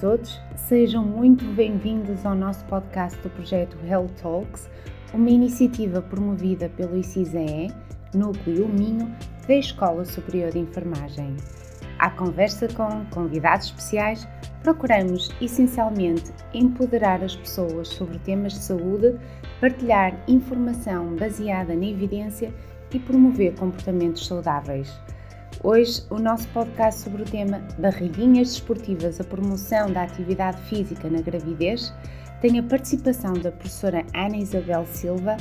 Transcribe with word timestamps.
todos, 0.00 0.40
sejam 0.54 1.04
muito 1.04 1.44
bem-vindos 1.56 2.24
ao 2.24 2.34
nosso 2.34 2.64
podcast 2.66 3.18
do 3.20 3.30
projeto 3.30 3.76
Health 3.84 4.12
Talks, 4.22 4.70
uma 5.12 5.28
iniciativa 5.28 6.00
promovida 6.00 6.68
pelo 6.68 6.96
ICISEE, 6.96 7.72
Núcleo 8.14 8.68
Minho, 8.68 9.12
da 9.48 9.54
Escola 9.54 10.04
Superior 10.04 10.52
de 10.52 10.60
Enfermagem. 10.60 11.36
À 11.98 12.10
conversa 12.10 12.68
com 12.68 13.04
convidados 13.06 13.66
especiais, 13.66 14.28
procuramos 14.62 15.30
essencialmente 15.40 16.32
empoderar 16.54 17.24
as 17.24 17.34
pessoas 17.34 17.88
sobre 17.88 18.20
temas 18.20 18.52
de 18.52 18.60
saúde, 18.60 19.18
partilhar 19.60 20.16
informação 20.28 21.16
baseada 21.16 21.74
na 21.74 21.86
evidência 21.86 22.54
e 22.94 23.00
promover 23.00 23.52
comportamentos 23.56 24.28
saudáveis. 24.28 24.96
Hoje, 25.64 26.04
o 26.08 26.20
nosso 26.20 26.46
podcast 26.50 27.00
sobre 27.00 27.22
o 27.22 27.24
tema 27.24 27.60
Barriguinhas 27.78 28.50
Desportivas, 28.50 29.20
a 29.20 29.24
promoção 29.24 29.90
da 29.90 30.04
atividade 30.04 30.62
física 30.62 31.10
na 31.10 31.20
gravidez, 31.20 31.92
tem 32.40 32.60
a 32.60 32.62
participação 32.62 33.32
da 33.32 33.50
professora 33.50 34.06
Ana 34.14 34.36
Isabel 34.36 34.86
Silva, 34.86 35.36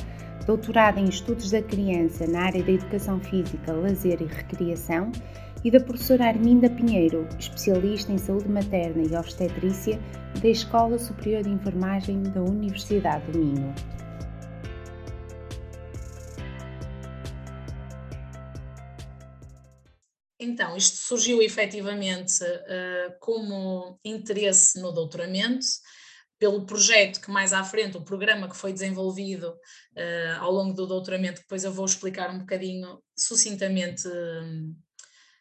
doutorada 0.48 1.00
em 1.00 1.06
Estudos 1.06 1.52
da 1.52 1.62
Criança 1.62 2.26
na 2.26 2.46
área 2.46 2.64
da 2.64 2.72
Educação 2.72 3.20
Física, 3.20 3.72
Lazer 3.72 4.20
e 4.20 4.26
Recriação, 4.26 5.12
e 5.64 5.70
da 5.70 5.80
professora 5.80 6.26
Arminda 6.26 6.68
Pinheiro, 6.68 7.28
especialista 7.38 8.12
em 8.12 8.18
saúde 8.18 8.50
materna 8.50 9.04
e 9.04 9.16
obstetrícia 9.16 10.00
da 10.42 10.50
Escola 10.50 10.98
Superior 10.98 11.44
de 11.44 11.52
Enfermagem 11.52 12.24
da 12.24 12.42
Universidade 12.42 13.32
do 13.32 13.38
Minho. 13.38 13.72
Então, 20.40 20.78
isto 20.78 20.98
surgiu 20.98 21.42
efetivamente 21.42 22.44
uh, 22.44 23.18
como 23.20 24.00
interesse 24.04 24.80
no 24.80 24.92
doutoramento, 24.92 25.66
pelo 26.40 26.66
projeto 26.66 27.20
que 27.20 27.32
mais 27.32 27.54
à 27.54 27.64
frente, 27.64 27.98
o 27.98 28.04
programa 28.04 28.50
que 28.50 28.56
foi 28.56 28.72
desenvolvido 28.72 29.50
uh, 29.50 30.40
ao 30.40 30.52
longo 30.52 30.74
do 30.74 30.86
doutoramento, 30.86 31.42
depois 31.42 31.64
eu 31.64 31.72
vou 31.72 31.86
explicar 31.86 32.30
um 32.30 32.40
bocadinho 32.40 33.02
sucintamente 33.18 34.08
uh, 34.08 34.76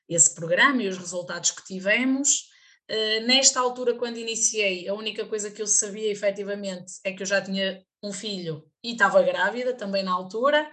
esse 0.09 0.35
programa 0.35 0.83
e 0.83 0.89
os 0.89 0.97
resultados 0.97 1.51
que 1.51 1.65
tivemos. 1.65 2.49
Uh, 2.91 3.27
nesta 3.27 3.61
altura, 3.61 3.95
quando 3.95 4.17
iniciei, 4.17 4.89
a 4.89 4.95
única 4.95 5.27
coisa 5.27 5.51
que 5.51 5.61
eu 5.61 5.67
sabia 5.67 6.11
efetivamente 6.11 6.95
é 7.05 7.13
que 7.13 7.23
eu 7.23 7.27
já 7.27 7.43
tinha 7.43 7.85
um 8.03 8.13
filho 8.13 8.65
e 8.83 8.93
estava 8.93 9.23
grávida 9.23 9.75
também 9.75 10.03
na 10.05 10.13
altura, 10.13 10.71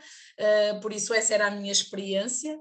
por 0.83 0.94
isso 0.94 1.16
essa 1.16 1.33
era 1.33 1.47
a 1.47 1.51
minha 1.51 1.71
experiência 1.71 2.55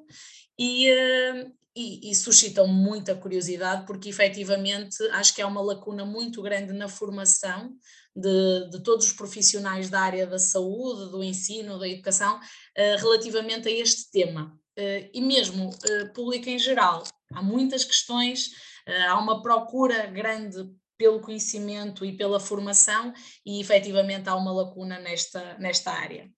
e, 0.59 0.91
uh, 0.91 1.53
e, 1.75 2.11
e 2.11 2.15
suscitam 2.15 2.67
muita 2.67 3.15
curiosidade, 3.15 3.87
porque 3.87 4.09
efetivamente 4.09 5.03
acho 5.13 5.35
que 5.35 5.43
há 5.43 5.47
uma 5.47 5.63
lacuna 5.63 6.05
muito 6.05 6.43
grande 6.43 6.73
na 6.73 6.89
formação 6.89 7.75
de, 8.15 8.71
de 8.71 8.83
todos 8.83 9.07
os 9.07 9.13
profissionais 9.13 9.89
da 9.89 10.01
área 10.01 10.27
da 10.27 10.39
saúde, 10.39 11.11
do 11.11 11.25
ensino, 11.25 11.79
da 11.79 11.89
educação, 11.89 12.37
uh, 12.37 12.97
relativamente 12.99 13.69
a 13.69 13.73
este 13.73 14.11
tema. 14.11 14.59
Uh, 14.79 15.09
e 15.13 15.21
mesmo 15.21 15.71
público 16.15 16.49
em 16.49 16.59
geral, 16.59 17.03
há 17.33 17.43
muitas 17.43 17.85
questões, 17.85 18.51
há 19.09 19.19
uma 19.19 19.43
procura 19.43 20.07
grande 20.07 20.69
pelo 20.99 21.21
conhecimento 21.21 22.05
e 22.05 22.17
pela 22.17 22.39
formação, 22.39 23.13
e 23.45 23.61
efetivamente 23.61 24.29
há 24.29 24.37
uma 24.37 24.53
lacuna 24.53 25.01
nesta, 25.01 25.59
nesta 25.59 25.91
área. 25.91 26.31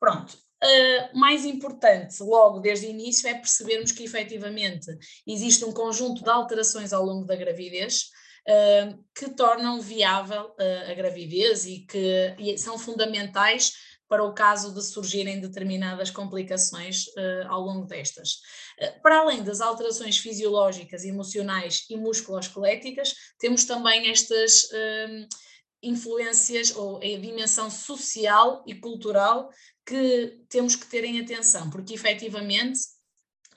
Pronto, 0.00 0.36
Uh, 0.62 1.18
mais 1.18 1.44
importante, 1.44 2.22
logo 2.22 2.60
desde 2.60 2.86
o 2.86 2.90
início, 2.90 3.28
é 3.28 3.34
percebermos 3.34 3.90
que 3.90 4.04
efetivamente 4.04 4.86
existe 5.26 5.64
um 5.64 5.72
conjunto 5.72 6.22
de 6.22 6.30
alterações 6.30 6.92
ao 6.92 7.04
longo 7.04 7.26
da 7.26 7.34
gravidez 7.34 8.10
uh, 8.48 9.04
que 9.12 9.30
tornam 9.30 9.80
viável 9.80 10.50
uh, 10.50 10.90
a 10.90 10.94
gravidez 10.94 11.66
e 11.66 11.80
que 11.80 12.36
e 12.38 12.56
são 12.56 12.78
fundamentais 12.78 13.72
para 14.08 14.22
o 14.22 14.34
caso 14.34 14.72
de 14.72 14.84
surgirem 14.84 15.40
determinadas 15.40 16.10
complicações 16.10 17.06
ao 17.48 17.62
longo 17.62 17.86
destas. 17.86 18.40
para 19.02 19.20
além 19.20 19.42
das 19.42 19.62
alterações 19.62 20.18
fisiológicas, 20.18 21.02
emocionais 21.06 21.86
e 21.88 21.96
musculoesqueléticas, 21.96 23.14
temos 23.38 23.64
também 23.64 24.10
estas 24.10 24.68
influências 25.82 26.74
ou 26.76 26.98
a 26.98 27.00
dimensão 27.00 27.70
social 27.70 28.62
e 28.66 28.74
cultural 28.74 29.50
que 29.84 30.40
temos 30.48 30.76
que 30.76 30.86
ter 30.86 31.04
em 31.04 31.20
atenção, 31.20 31.68
porque 31.70 31.94
efetivamente 31.94 32.78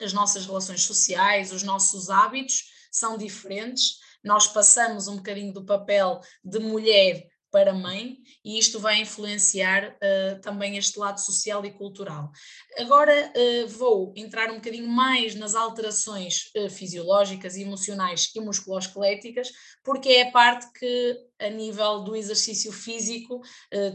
as 0.00 0.12
nossas 0.12 0.44
relações 0.44 0.82
sociais, 0.82 1.52
os 1.52 1.62
nossos 1.62 2.10
hábitos 2.10 2.64
são 2.90 3.16
diferentes. 3.16 3.98
Nós 4.22 4.46
passamos 4.46 5.08
um 5.08 5.16
bocadinho 5.16 5.52
do 5.52 5.64
papel 5.64 6.20
de 6.44 6.58
mulher 6.58 7.26
para 7.56 7.72
mãe 7.72 8.18
e 8.44 8.58
isto 8.58 8.78
vai 8.78 9.00
influenciar 9.00 9.96
uh, 9.96 10.38
também 10.42 10.76
este 10.76 10.98
lado 10.98 11.18
social 11.18 11.64
e 11.64 11.70
cultural. 11.70 12.30
Agora 12.78 13.32
uh, 13.34 13.66
vou 13.68 14.12
entrar 14.14 14.50
um 14.50 14.56
bocadinho 14.56 14.86
mais 14.86 15.34
nas 15.34 15.54
alterações 15.54 16.50
uh, 16.54 16.68
fisiológicas, 16.68 17.56
emocionais 17.56 18.30
e 18.36 18.40
musculoesqueléticas, 18.40 19.50
porque 19.82 20.10
é 20.10 20.28
a 20.28 20.30
parte 20.32 20.70
que 20.78 21.18
a 21.40 21.48
nível 21.48 22.00
do 22.04 22.14
exercício 22.14 22.70
físico 22.72 23.40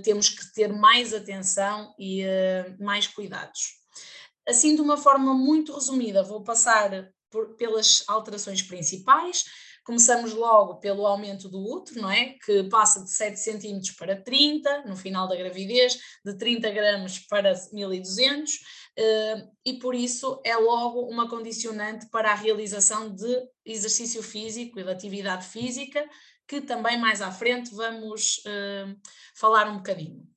temos 0.04 0.30
que 0.30 0.54
ter 0.54 0.72
mais 0.72 1.12
atenção 1.14 1.94
e 2.00 2.24
mais 2.80 3.08
cuidados. 3.08 3.80
Assim, 4.48 4.76
de 4.76 4.82
uma 4.82 4.96
forma 4.96 5.34
muito 5.34 5.74
resumida, 5.74 6.24
vou 6.24 6.44
passar 6.44 7.10
por, 7.32 7.56
pelas 7.56 8.04
alterações 8.08 8.62
principais, 8.62 9.44
Começamos 9.84 10.34
logo 10.34 10.76
pelo 10.76 11.08
aumento 11.08 11.50
do 11.50 11.60
útero, 11.60 12.02
não 12.02 12.12
é? 12.12 12.36
Que 12.46 12.64
passa 12.66 13.04
de 13.04 13.10
7 13.10 13.40
centímetros 13.40 13.92
para 13.92 14.22
30 14.22 14.84
no 14.86 14.96
final 14.96 15.28
da 15.28 15.36
gravidez, 15.36 15.98
de 16.24 16.38
30 16.38 16.70
gramas 16.70 17.20
para 17.20 17.54
1200, 17.74 18.52
eh, 18.98 19.48
e 19.66 19.74
por 19.80 19.96
isso 19.96 20.40
é 20.46 20.56
logo 20.56 21.02
uma 21.02 21.28
condicionante 21.28 22.08
para 22.10 22.32
a 22.32 22.36
realização 22.36 23.14
de 23.14 23.50
exercício 23.66 24.22
físico 24.22 24.80
e 24.80 24.84
de 24.84 24.92
atividade 24.92 25.48
física, 25.48 26.08
que 26.48 26.62
também 26.62 27.00
mais 27.00 27.22
à 27.22 27.32
frente 27.32 27.74
vamos 27.74 28.42
eh, 28.46 28.96
falar 29.36 29.68
um 29.68 29.78
bocadinho. 29.78 30.31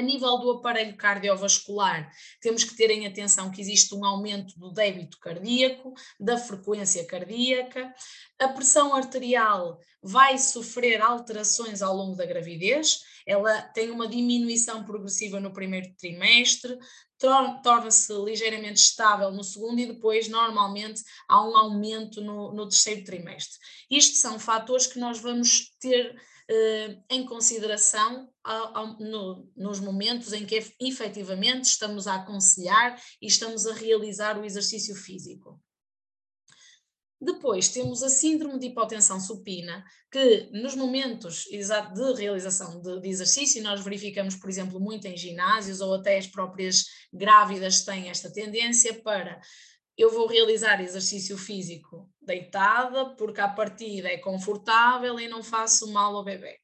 A 0.00 0.02
nível 0.02 0.38
do 0.38 0.52
aparelho 0.52 0.96
cardiovascular, 0.96 2.10
temos 2.40 2.64
que 2.64 2.74
ter 2.74 2.90
em 2.90 3.06
atenção 3.06 3.50
que 3.50 3.60
existe 3.60 3.94
um 3.94 4.02
aumento 4.02 4.58
do 4.58 4.72
débito 4.72 5.18
cardíaco, 5.20 5.92
da 6.18 6.38
frequência 6.38 7.04
cardíaca, 7.04 7.94
a 8.38 8.48
pressão 8.48 8.94
arterial 8.94 9.78
vai 10.02 10.38
sofrer 10.38 11.02
alterações 11.02 11.82
ao 11.82 11.94
longo 11.94 12.16
da 12.16 12.24
gravidez, 12.24 13.02
ela 13.26 13.60
tem 13.60 13.90
uma 13.90 14.08
diminuição 14.08 14.84
progressiva 14.84 15.38
no 15.38 15.52
primeiro 15.52 15.94
trimestre, 15.98 16.78
torna-se 17.62 18.10
ligeiramente 18.24 18.80
estável 18.80 19.30
no 19.30 19.44
segundo 19.44 19.80
e 19.80 19.86
depois, 19.86 20.28
normalmente, 20.28 21.02
há 21.28 21.46
um 21.46 21.54
aumento 21.54 22.22
no, 22.22 22.54
no 22.54 22.66
terceiro 22.66 23.04
trimestre. 23.04 23.58
Isto 23.90 24.16
são 24.16 24.38
fatores 24.38 24.86
que 24.86 24.98
nós 24.98 25.18
vamos 25.18 25.76
ter 25.78 26.18
eh, 26.52 26.98
em 27.08 27.24
consideração 27.24 28.28
ao, 28.42 28.76
ao, 28.76 28.98
no, 28.98 29.48
nos 29.56 29.78
momentos 29.78 30.32
em 30.32 30.44
que 30.44 30.60
efetivamente 30.80 31.66
estamos 31.66 32.08
a 32.08 32.16
aconselhar 32.16 33.00
e 33.22 33.28
estamos 33.28 33.66
a 33.66 33.72
realizar 33.72 34.36
o 34.36 34.44
exercício 34.44 34.96
físico. 34.96 35.62
Depois 37.22 37.68
temos 37.68 38.02
a 38.02 38.08
síndrome 38.08 38.58
de 38.58 38.66
hipotensão 38.66 39.20
supina, 39.20 39.84
que 40.10 40.48
nos 40.52 40.74
momentos 40.74 41.44
de 41.44 42.14
realização 42.18 42.80
de, 42.80 43.00
de, 43.00 43.08
exercício, 43.08 43.62
nós 43.62 43.84
verificamos, 43.84 44.34
por 44.34 44.50
exemplo, 44.50 44.80
muito 44.80 45.06
em 45.06 45.16
ginásios 45.16 45.80
ou 45.80 45.94
até 45.94 46.18
as 46.18 46.26
próprias 46.26 46.86
grávidas 47.12 47.84
têm 47.84 48.08
esta 48.08 48.32
tendência 48.32 49.00
para 49.02 49.38
eu 50.00 50.10
vou 50.10 50.26
realizar 50.26 50.80
exercício 50.80 51.36
físico 51.36 52.08
deitada, 52.22 53.14
porque 53.16 53.40
a 53.40 53.48
partida 53.48 54.08
é 54.08 54.16
confortável 54.16 55.18
e 55.18 55.28
não 55.28 55.42
faço 55.42 55.92
mal 55.92 56.16
ao 56.16 56.24
bebê. 56.24 56.58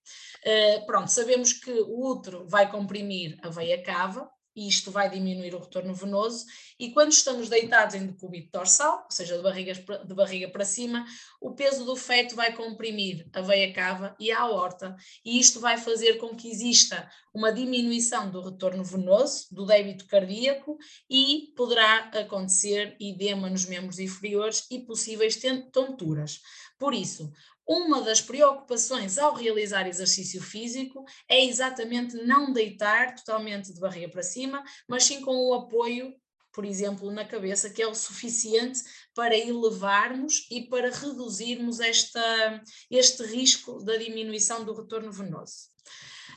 Uh, 0.45 0.87
pronto, 0.87 1.09
sabemos 1.09 1.53
que 1.53 1.71
o 1.71 2.07
útero 2.11 2.47
vai 2.49 2.71
comprimir 2.71 3.39
a 3.43 3.49
veia 3.49 3.83
cava, 3.83 4.31
e 4.57 4.67
isto 4.67 4.91
vai 4.91 5.11
diminuir 5.11 5.55
o 5.55 5.61
retorno 5.61 5.95
venoso. 5.95 6.47
E 6.81 6.91
quando 6.91 7.13
estamos 7.13 7.51
deitados 7.51 7.95
em 7.95 8.07
decúbito 8.07 8.51
dorsal, 8.51 9.03
ou 9.05 9.11
seja, 9.11 9.37
de, 9.37 9.43
barrigas, 9.43 9.79
de 9.79 10.15
barriga 10.15 10.49
para 10.49 10.65
cima, 10.65 11.05
o 11.41 11.53
peso 11.53 11.85
do 11.85 11.95
feto 11.95 12.35
vai 12.35 12.55
comprimir 12.55 13.29
a 13.35 13.43
veia 13.43 13.73
cava 13.73 14.17
e 14.19 14.33
a 14.33 14.41
aorta, 14.41 14.97
e 15.25 15.39
isto 15.39 15.61
vai 15.61 15.77
fazer 15.77 16.15
com 16.15 16.35
que 16.35 16.51
exista 16.51 17.09
uma 17.35 17.53
diminuição 17.53 18.31
do 18.31 18.41
retorno 18.41 18.83
venoso, 18.83 19.47
do 19.53 19.67
débito 19.67 20.07
cardíaco, 20.07 20.79
e 21.09 21.53
poderá 21.55 22.11
acontecer 22.15 22.97
edema 22.99 23.51
nos 23.51 23.67
membros 23.67 23.99
inferiores 23.99 24.67
e 24.71 24.81
possíveis 24.81 25.39
tonturas. 25.71 26.41
Por 26.79 26.95
isso, 26.95 27.31
uma 27.67 28.01
das 28.03 28.21
preocupações 28.21 29.19
ao 29.19 29.35
realizar 29.35 29.87
exercício 29.87 30.41
físico 30.41 31.05
é 31.29 31.45
exatamente 31.45 32.17
não 32.25 32.53
deitar 32.53 33.15
totalmente 33.17 33.73
de 33.73 33.81
barriga 33.81 34.09
para 34.09 34.23
cima, 34.23 34.63
mas 34.89 35.05
sim 35.05 35.21
com 35.21 35.35
o 35.35 35.55
apoio 35.55 36.15
por 36.57 36.65
exemplo, 36.65 37.11
na 37.11 37.23
cabeça, 37.23 37.69
que 37.69 37.83
é 37.83 37.87
o 37.87 37.95
suficiente 37.95 38.81
para 39.15 39.37
elevarmos 39.37 40.47
e 40.51 40.63
para 40.63 40.91
reduzirmos 40.91 41.81
esta, 41.81 42.63
este 42.91 43.23
risco 43.25 43.85
da 43.85 43.99
diminuição 43.99 44.65
do 44.65 44.73
retorno 44.73 45.13
venoso. 45.13 45.69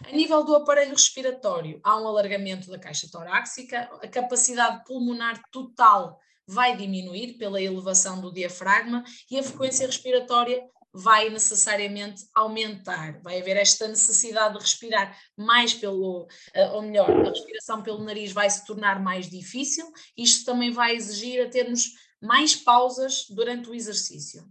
A 0.05 0.11
nível 0.11 0.43
do 0.43 0.53
aparelho 0.57 0.91
respiratório, 0.91 1.79
há 1.81 1.97
um 1.97 2.05
alargamento 2.05 2.69
da 2.69 2.77
caixa 2.77 3.07
torácica, 3.09 3.89
a 4.03 4.07
capacidade 4.09 4.83
pulmonar 4.83 5.41
total 5.53 6.19
vai 6.45 6.75
diminuir 6.75 7.37
pela 7.37 7.61
elevação 7.61 8.19
do 8.19 8.33
diafragma 8.33 9.05
e 9.31 9.39
a 9.39 9.43
frequência 9.43 9.87
respiratória 9.87 10.61
vai 10.93 11.29
necessariamente 11.29 12.25
aumentar. 12.33 13.21
Vai 13.21 13.39
haver 13.39 13.57
esta 13.57 13.87
necessidade 13.87 14.55
de 14.55 14.61
respirar 14.61 15.17
mais 15.37 15.73
pelo, 15.73 16.27
eh, 16.53 16.69
ou 16.71 16.81
melhor, 16.81 17.09
a 17.09 17.29
respiração 17.29 17.81
pelo 17.81 18.03
nariz 18.03 18.31
vai 18.31 18.49
se 18.49 18.65
tornar 18.65 19.01
mais 19.01 19.29
difícil. 19.29 19.85
Isto 20.17 20.45
também 20.45 20.71
vai 20.71 20.95
exigir 20.95 21.45
a 21.45 21.49
termos 21.49 21.93
mais 22.21 22.55
pausas 22.55 23.25
durante 23.29 23.69
o 23.69 23.75
exercício. 23.75 24.43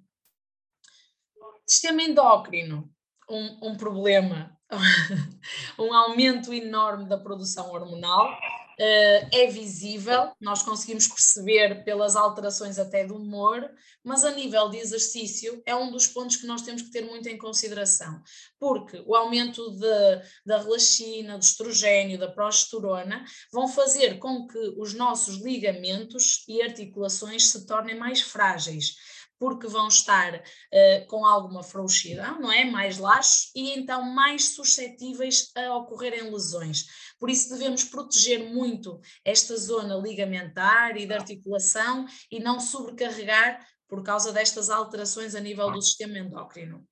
Sistema 1.67 2.03
endócrino, 2.03 2.91
um, 3.29 3.71
um 3.71 3.77
problema, 3.77 4.57
um 5.79 5.93
aumento 5.93 6.53
enorme 6.53 7.09
da 7.09 7.19
produção 7.19 7.71
hormonal 7.73 8.39
é 8.79 9.47
visível, 9.49 10.31
nós 10.41 10.63
conseguimos 10.63 11.09
perceber 11.09 11.83
pelas 11.85 12.15
alterações 12.15 12.79
até 12.79 13.05
do 13.05 13.17
humor, 13.17 13.69
mas 14.05 14.25
a 14.25 14.31
nível 14.31 14.69
de 14.71 14.79
exercício 14.79 15.61
é 15.67 15.75
um 15.75 15.91
dos 15.91 16.07
pontos 16.07 16.37
que 16.37 16.47
nós 16.47 16.63
temos 16.63 16.83
que 16.83 16.91
ter 16.91 17.05
muito 17.05 17.29
em 17.29 17.37
consideração, 17.37 18.23
porque 18.59 19.03
o 19.05 19.15
aumento 19.15 19.71
de, 19.73 20.23
da 20.47 20.59
relaxina, 20.59 21.37
do 21.37 21.43
estrogênio, 21.43 22.19
da 22.19 22.31
progesterona 22.31 23.25
vão 23.53 23.67
fazer 23.67 24.19
com 24.19 24.47
que 24.47 24.75
os 24.77 24.95
nossos 24.95 25.37
ligamentos 25.37 26.45
e 26.47 26.63
articulações 26.63 27.49
se 27.49 27.67
tornem 27.67 27.99
mais 27.99 28.21
frágeis 28.21 28.95
porque 29.39 29.67
vão 29.67 29.89
estar 29.89 30.35
uh, 30.35 31.07
com 31.07 31.25
alguma 31.25 31.63
frouxidão, 31.63 32.41
não 32.41 32.51
é? 32.51 32.65
Mais 32.65 32.99
laxos 32.99 33.51
e 33.55 33.79
então 33.79 34.03
mais 34.03 34.55
suscetíveis 34.55 35.51
a 35.57 35.77
ocorrerem 35.77 36.31
lesões. 36.31 36.87
Por 37.19 37.31
isso 37.31 37.51
devemos 37.51 37.85
proteger 37.85 38.53
muito 38.53 39.01
esta 39.25 39.57
zona 39.57 39.95
ligamentar 39.97 40.97
e 40.97 41.07
de 41.07 41.15
articulação 41.15 42.07
e 42.31 42.41
não 42.41 42.59
sobrecarregar 42.59 43.67
por 43.89 44.03
causa 44.03 44.33
destas 44.33 44.69
alterações 44.69 45.35
a 45.35 45.41
nível 45.41 45.71
do 45.71 45.81
sistema 45.81 46.19
endócrino. 46.19 46.87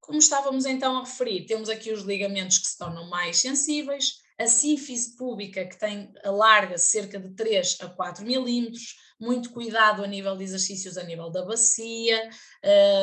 Como 0.00 0.18
estávamos 0.18 0.66
então 0.66 0.96
a 0.96 1.00
referir, 1.00 1.46
temos 1.46 1.68
aqui 1.68 1.92
os 1.92 2.02
ligamentos 2.02 2.58
que 2.58 2.66
se 2.66 2.76
tornam 2.76 3.08
mais 3.08 3.38
sensíveis, 3.38 4.14
a 4.38 4.46
sínfise 4.46 5.14
pública 5.16 5.66
que 5.66 5.78
tem 5.78 6.12
alarga 6.24 6.78
cerca 6.78 7.20
de 7.20 7.34
3 7.34 7.76
a 7.82 7.88
4 7.90 8.24
milímetros, 8.24 8.96
muito 9.20 9.50
cuidado 9.50 10.02
a 10.02 10.06
nível 10.06 10.36
de 10.36 10.44
exercícios 10.44 10.96
a 10.96 11.04
nível 11.04 11.30
da 11.30 11.44
bacia, 11.44 12.30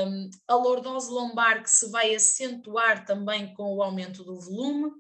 um, 0.08 0.30
a 0.48 0.56
lordose 0.56 1.12
lombar 1.12 1.62
que 1.62 1.70
se 1.70 1.90
vai 1.92 2.16
acentuar 2.16 3.06
também 3.06 3.54
com 3.54 3.76
o 3.76 3.84
aumento 3.84 4.24
do 4.24 4.40
volume, 4.40 4.92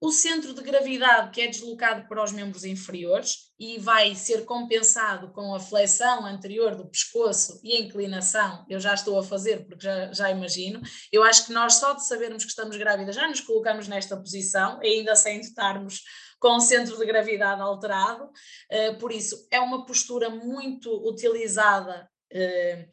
o 0.00 0.12
centro 0.12 0.52
de 0.52 0.60
gravidade 0.60 1.30
que 1.30 1.40
é 1.40 1.46
deslocado 1.46 2.06
para 2.06 2.22
os 2.22 2.30
membros 2.30 2.62
inferiores 2.62 3.52
e 3.58 3.78
vai 3.78 4.14
ser 4.14 4.44
compensado 4.44 5.32
com 5.32 5.54
a 5.54 5.60
flexão 5.60 6.26
anterior 6.26 6.74
do 6.74 6.86
pescoço 6.86 7.58
e 7.64 7.72
a 7.72 7.80
inclinação, 7.80 8.66
eu 8.68 8.78
já 8.78 8.92
estou 8.92 9.18
a 9.18 9.22
fazer 9.22 9.64
porque 9.64 9.82
já, 9.82 10.12
já 10.12 10.30
imagino, 10.30 10.82
eu 11.10 11.22
acho 11.22 11.46
que 11.46 11.54
nós 11.54 11.76
só 11.76 11.94
de 11.94 12.06
sabermos 12.06 12.44
que 12.44 12.50
estamos 12.50 12.76
grávidas 12.76 13.14
já 13.14 13.26
nos 13.26 13.40
colocamos 13.40 13.88
nesta 13.88 14.14
posição, 14.14 14.78
ainda 14.80 15.16
sem 15.16 15.40
estarmos 15.40 16.02
com 16.44 16.56
o 16.56 16.60
centro 16.60 16.98
de 16.98 17.06
gravidade 17.06 17.62
alterado, 17.62 18.24
uh, 18.24 18.98
por 18.98 19.10
isso 19.10 19.48
é 19.50 19.58
uma 19.58 19.86
postura 19.86 20.28
muito 20.28 20.90
utilizada 21.08 22.06
uh, 22.34 22.88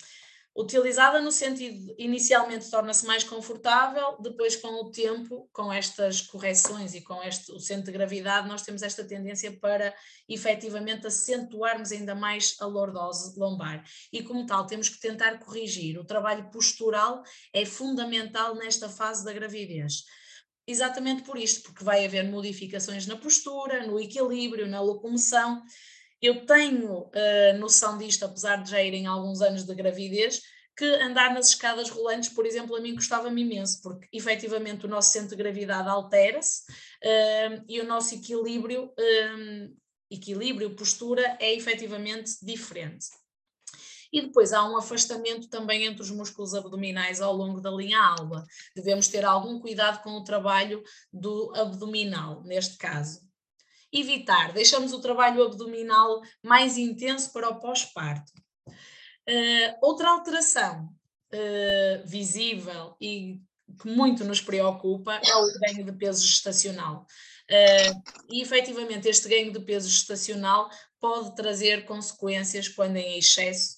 utilizada 0.56 1.20
no 1.20 1.34
sentido 1.34 1.94
inicialmente 1.98 2.70
torna-se 2.70 3.06
mais 3.06 3.26
confortável, 3.26 4.18
depois 4.22 4.56
com 4.56 4.70
o 4.70 4.90
tempo, 4.90 5.50
com 5.52 5.72
estas 5.72 6.22
correções 6.22 6.94
e 6.94 7.02
com 7.02 7.22
este, 7.24 7.52
o 7.52 7.60
centro 7.60 7.86
de 7.86 7.92
gravidade, 7.92 8.48
nós 8.48 8.62
temos 8.62 8.84
esta 8.84 9.04
tendência 9.04 9.52
para 9.60 9.94
efetivamente 10.30 11.08
acentuarmos 11.08 11.92
ainda 11.92 12.16
mais 12.16 12.56
a 12.60 12.66
lordose 12.66 13.38
lombar. 13.38 13.84
E 14.14 14.24
como 14.24 14.46
tal, 14.46 14.66
temos 14.66 14.88
que 14.88 15.00
tentar 15.00 15.40
corrigir. 15.40 15.98
O 15.98 16.06
trabalho 16.06 16.50
postural 16.52 17.22
é 17.54 17.66
fundamental 17.66 18.56
nesta 18.56 18.88
fase 18.88 19.26
da 19.26 19.34
gravidez. 19.34 20.04
Exatamente 20.68 21.24
por 21.24 21.38
isto, 21.38 21.64
porque 21.64 21.84
vai 21.84 22.06
haver 22.06 22.24
modificações 22.30 23.08
na 23.08 23.18
postura, 23.18 23.86
no 23.86 24.00
equilíbrio, 24.00 24.68
na 24.68 24.80
locomoção, 24.80 25.62
eu 26.22 26.46
tenho 26.46 27.06
uh, 27.06 27.58
noção 27.60 27.98
disto, 27.98 28.24
apesar 28.24 28.58
de 28.58 28.70
já 28.70 28.82
irem 28.82 29.08
alguns 29.08 29.42
anos 29.42 29.64
de 29.64 29.74
gravidez, 29.74 30.42
que 30.78 30.86
andar 30.86 31.34
nas 31.34 31.50
escadas 31.50 31.90
rolantes, 31.90 32.30
por 32.30 32.46
exemplo, 32.46 32.76
a 32.76 32.80
mim 32.80 32.96
custava-me 32.96 33.42
imenso, 33.42 33.82
porque 33.82 34.08
efetivamente 34.14 34.86
o 34.86 34.90
nosso 34.90 35.12
centro 35.12 35.30
de 35.30 35.36
gravidade 35.36 35.90
altera-se 35.90 36.62
uh, 37.04 37.66
e 37.68 37.82
o 37.82 37.88
nosso 37.88 38.14
equilíbrio, 38.14 38.86
uh, 38.86 39.78
equilíbrio, 40.10 40.76
postura 40.76 41.38
é 41.40 41.54
efetivamente 41.54 42.34
diferente. 42.44 43.08
E 44.12 44.22
depois 44.22 44.52
há 44.52 44.64
um 44.70 44.78
afastamento 44.78 45.48
também 45.48 45.86
entre 45.86 46.02
os 46.02 46.12
músculos 46.12 46.54
abdominais 46.54 47.22
ao 47.22 47.34
longo 47.34 47.62
da 47.62 47.72
linha 47.72 48.00
alba. 48.00 48.46
Devemos 48.76 49.08
ter 49.08 49.24
algum 49.24 49.60
cuidado 49.60 50.04
com 50.04 50.12
o 50.12 50.24
trabalho 50.24 50.84
do 51.12 51.54
abdominal, 51.56 52.44
neste 52.44 52.78
caso. 52.78 53.22
Evitar, 53.94 54.54
deixamos 54.54 54.94
o 54.94 55.02
trabalho 55.02 55.44
abdominal 55.44 56.22
mais 56.44 56.78
intenso 56.78 57.32
para 57.32 57.50
o 57.50 57.60
pós-parto. 57.60 58.32
Uh, 58.68 59.78
outra 59.82 60.10
alteração 60.10 60.90
uh, 61.34 62.08
visível 62.08 62.96
e 63.00 63.42
que 63.80 63.88
muito 63.88 64.24
nos 64.24 64.42
preocupa 64.42 65.20
é 65.24 65.36
o 65.36 65.60
ganho 65.60 65.86
de 65.86 65.92
peso 65.94 66.26
gestacional. 66.26 67.06
Uh, 67.50 68.02
e 68.30 68.42
efetivamente 68.42 69.08
este 69.08 69.28
ganho 69.28 69.52
de 69.52 69.60
peso 69.60 69.90
gestacional 69.90 70.70
pode 71.00 71.36
trazer 71.36 71.86
consequências 71.86 72.70
quando 72.70 72.96
em 72.98 73.18
excesso, 73.18 73.78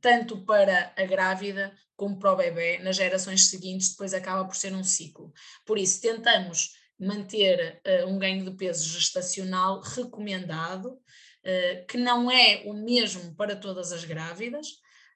tanto 0.00 0.44
para 0.44 0.92
a 0.96 1.04
grávida 1.04 1.72
como 1.96 2.18
para 2.18 2.32
o 2.32 2.36
bebê, 2.36 2.78
nas 2.78 2.96
gerações 2.96 3.50
seguintes, 3.50 3.90
depois 3.90 4.14
acaba 4.14 4.46
por 4.46 4.56
ser 4.56 4.72
um 4.72 4.82
ciclo. 4.82 5.32
Por 5.66 5.78
isso, 5.78 6.00
tentamos 6.00 6.70
manter 6.98 7.80
uh, 7.86 8.08
um 8.08 8.18
ganho 8.18 8.44
de 8.44 8.56
peso 8.56 8.88
gestacional 8.88 9.80
recomendado, 9.80 10.92
uh, 10.92 11.86
que 11.86 11.98
não 11.98 12.30
é 12.30 12.62
o 12.64 12.72
mesmo 12.72 13.34
para 13.34 13.54
todas 13.56 13.92
as 13.92 14.04
grávidas. 14.04 14.66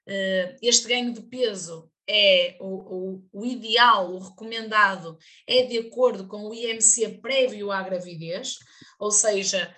Uh, 0.07 0.57
este 0.61 0.87
ganho 0.87 1.11
de 1.11 1.21
peso 1.21 1.91
é 2.07 2.55
o, 2.59 2.67
o, 2.67 3.25
o, 3.33 3.45
ideal, 3.45 4.13
o 4.13 4.19
recomendado, 4.19 5.17
é 5.47 5.63
de 5.65 5.79
acordo 5.79 6.27
com 6.27 6.47
o 6.47 6.53
IMC 6.53 7.19
prévio 7.19 7.71
à 7.71 7.81
gravidez, 7.81 8.57
ou 8.99 9.11
seja, 9.11 9.73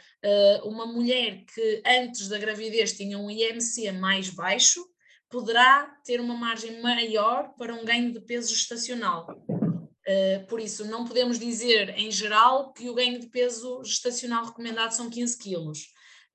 uma 0.64 0.86
mulher 0.86 1.46
que 1.46 1.84
antes 1.86 2.28
da 2.28 2.38
gravidez 2.38 2.94
tinha 2.94 3.18
um 3.18 3.30
IMC 3.30 3.92
mais 3.92 4.30
baixo, 4.30 4.84
poderá 5.30 5.86
ter 6.06 6.20
uma 6.22 6.36
margem 6.36 6.82
maior 6.82 7.54
para 7.58 7.74
um 7.74 7.84
ganho 7.84 8.12
de 8.14 8.22
peso 8.22 8.54
gestacional. 8.56 9.28
Uh, 9.50 10.48
por 10.48 10.60
isso, 10.60 10.86
não 10.86 11.06
podemos 11.06 11.38
dizer 11.38 11.90
em 11.98 12.10
geral 12.10 12.72
que 12.72 12.90
o 12.90 12.94
ganho 12.94 13.20
de 13.20 13.28
peso 13.28 13.84
gestacional 13.84 14.46
recomendado 14.46 14.92
são 14.92 15.10
15 15.10 15.38
quilos. 15.38 15.80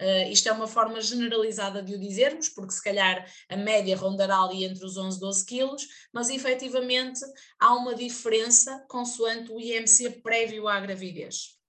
Uh, 0.01 0.31
isto 0.31 0.49
é 0.49 0.53
uma 0.53 0.67
forma 0.67 1.01
generalizada 1.01 1.83
de 1.83 1.95
o 1.95 1.99
dizermos, 1.99 2.51
porque 2.51 2.73
se 2.73 2.83
calhar 2.83 3.27
a 3.49 3.57
média 3.57 3.97
rondará 3.97 4.43
ali 4.43 4.65
entre 4.65 4.85
os 4.85 4.99
11 4.99 5.17
e 5.17 5.21
12 5.21 5.47
quilos, 5.47 5.87
mas 6.12 6.29
efetivamente 6.29 7.21
há 7.59 7.75
uma 7.75 7.95
diferença 7.95 8.85
consoante 8.91 9.51
o 9.51 9.59
IMC 9.59 10.21
prévio 10.23 10.69
à 10.69 10.79
gravidez 10.79 11.62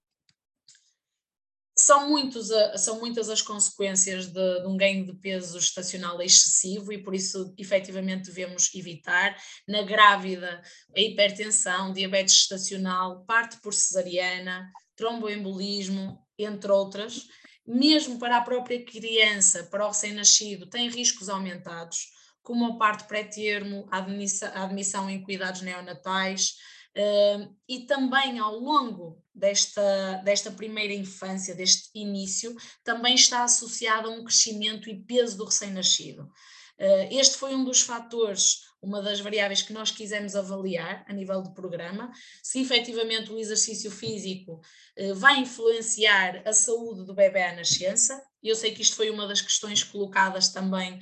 são, 1.76 2.08
muitos, 2.08 2.48
são 2.76 3.00
muitas 3.00 3.28
as 3.28 3.42
consequências 3.42 4.26
de, 4.26 4.60
de, 4.60 4.66
um 4.66 4.76
ganho 4.76 5.04
de 5.04 5.14
peso 5.14 5.58
estacional 5.58 6.22
excessivo 6.22 6.92
e 6.92 7.02
por 7.02 7.14
isso 7.14 7.52
efetivamente 7.58 8.26
devemos 8.26 8.72
evitar. 8.74 9.36
Na 9.66 9.82
grávida, 9.82 10.62
a 10.96 11.00
hipertensão, 11.00 11.92
diabetes 11.92 12.34
estacional, 12.34 13.24
parte 13.24 13.56
por 13.60 13.74
cesariana, 13.74 14.70
tromboembolismo, 14.96 16.24
entre 16.38 16.70
outras. 16.70 17.26
Mesmo 17.66 18.18
para 18.18 18.36
a 18.36 18.42
própria 18.42 18.84
criança, 18.84 19.64
para 19.64 19.84
o 19.84 19.88
recém-nascido, 19.88 20.66
tem 20.66 20.88
riscos 20.88 21.28
aumentados, 21.28 22.08
como 22.42 22.66
a 22.66 22.76
parte 22.76 23.08
pré-termo, 23.08 23.88
a 23.90 24.04
admissão 24.62 25.08
em 25.08 25.22
cuidados 25.22 25.62
neonatais, 25.62 26.56
e 27.68 27.80
também 27.86 28.38
ao 28.38 28.58
longo 28.58 29.22
desta, 29.34 30.22
desta 30.24 30.50
primeira 30.50 30.94
infância, 30.94 31.54
deste 31.54 31.90
início, 31.94 32.54
também 32.84 33.14
está 33.14 33.42
associado 33.42 34.08
a 34.08 34.10
um 34.12 34.24
crescimento 34.24 34.88
e 34.88 35.02
peso 35.02 35.36
do 35.36 35.44
recém-nascido. 35.44 36.30
Este 37.10 37.36
foi 37.36 37.54
um 37.54 37.64
dos 37.64 37.80
fatores, 37.80 38.62
uma 38.82 39.00
das 39.00 39.20
variáveis 39.20 39.62
que 39.62 39.72
nós 39.72 39.90
quisemos 39.90 40.36
avaliar 40.36 41.04
a 41.08 41.12
nível 41.12 41.40
do 41.40 41.54
programa, 41.54 42.12
se 42.42 42.60
efetivamente 42.60 43.32
o 43.32 43.38
exercício 43.38 43.90
físico 43.90 44.60
vai 45.16 45.38
influenciar 45.38 46.42
a 46.44 46.52
saúde 46.52 47.04
do 47.04 47.14
bebê 47.14 47.42
à 47.42 47.56
nascença. 47.56 48.22
Eu 48.42 48.54
sei 48.54 48.72
que 48.74 48.82
isto 48.82 48.96
foi 48.96 49.08
uma 49.10 49.26
das 49.26 49.40
questões 49.40 49.82
colocadas 49.82 50.48
também 50.48 50.98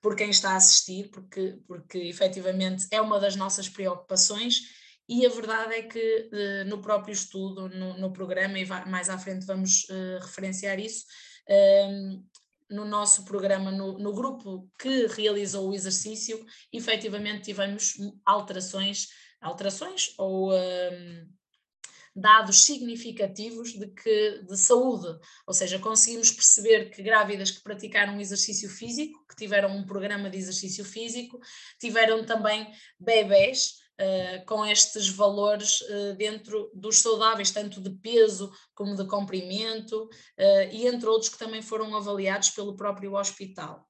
por 0.00 0.16
quem 0.16 0.30
está 0.30 0.52
a 0.52 0.56
assistir, 0.56 1.10
porque, 1.10 1.58
porque 1.66 1.98
efetivamente 1.98 2.86
é 2.90 3.00
uma 3.00 3.20
das 3.20 3.36
nossas 3.36 3.68
preocupações. 3.68 4.60
E 5.08 5.26
a 5.26 5.28
verdade 5.28 5.74
é 5.74 5.82
que 5.82 6.30
uh, 6.32 6.68
no 6.68 6.80
próprio 6.80 7.12
estudo, 7.12 7.68
no, 7.68 7.98
no 7.98 8.12
programa, 8.12 8.58
e 8.58 8.66
mais 8.86 9.08
à 9.10 9.18
frente 9.18 9.44
vamos 9.44 9.84
uh, 9.90 10.18
referenciar 10.22 10.78
isso, 10.78 11.04
uh, 11.48 12.24
no 12.70 12.84
nosso 12.84 13.24
programa, 13.24 13.72
no, 13.72 13.98
no, 13.98 14.12
grupo 14.12 14.70
que 14.78 15.06
realizou 15.08 15.68
o 15.68 15.74
exercício, 15.74 16.44
efetivamente 16.72 17.42
tivemos 17.42 17.94
alterações, 18.24 19.08
alterações 19.40 20.14
ou 20.16 20.54
ehm, 20.54 21.26
dados 22.14 22.64
significativos 22.64 23.72
de, 23.72 23.86
que, 23.88 24.42
de 24.42 24.56
saúde, 24.56 25.18
ou 25.46 25.54
seja, 25.54 25.78
conseguimos 25.78 26.30
perceber 26.30 26.90
que 26.90 27.02
grávidas 27.02 27.50
que 27.50 27.62
praticaram 27.62 28.20
exercício 28.20 28.68
físico, 28.68 29.24
que 29.28 29.36
tiveram 29.36 29.76
um 29.76 29.86
programa 29.86 30.28
de 30.28 30.38
exercício 30.38 30.84
físico, 30.84 31.38
tiveram 31.78 32.24
também 32.24 32.66
bebés 32.98 33.80
Uh, 34.00 34.42
com 34.46 34.64
estes 34.64 35.10
valores 35.10 35.82
uh, 35.82 36.16
dentro 36.16 36.70
dos 36.72 37.02
saudáveis, 37.02 37.50
tanto 37.50 37.82
de 37.82 37.90
peso 37.90 38.50
como 38.74 38.96
de 38.96 39.06
comprimento, 39.06 40.04
uh, 40.04 40.72
e 40.72 40.86
entre 40.86 41.06
outros 41.06 41.28
que 41.28 41.38
também 41.38 41.60
foram 41.60 41.94
avaliados 41.94 42.48
pelo 42.48 42.74
próprio 42.74 43.12
hospital. 43.12 43.86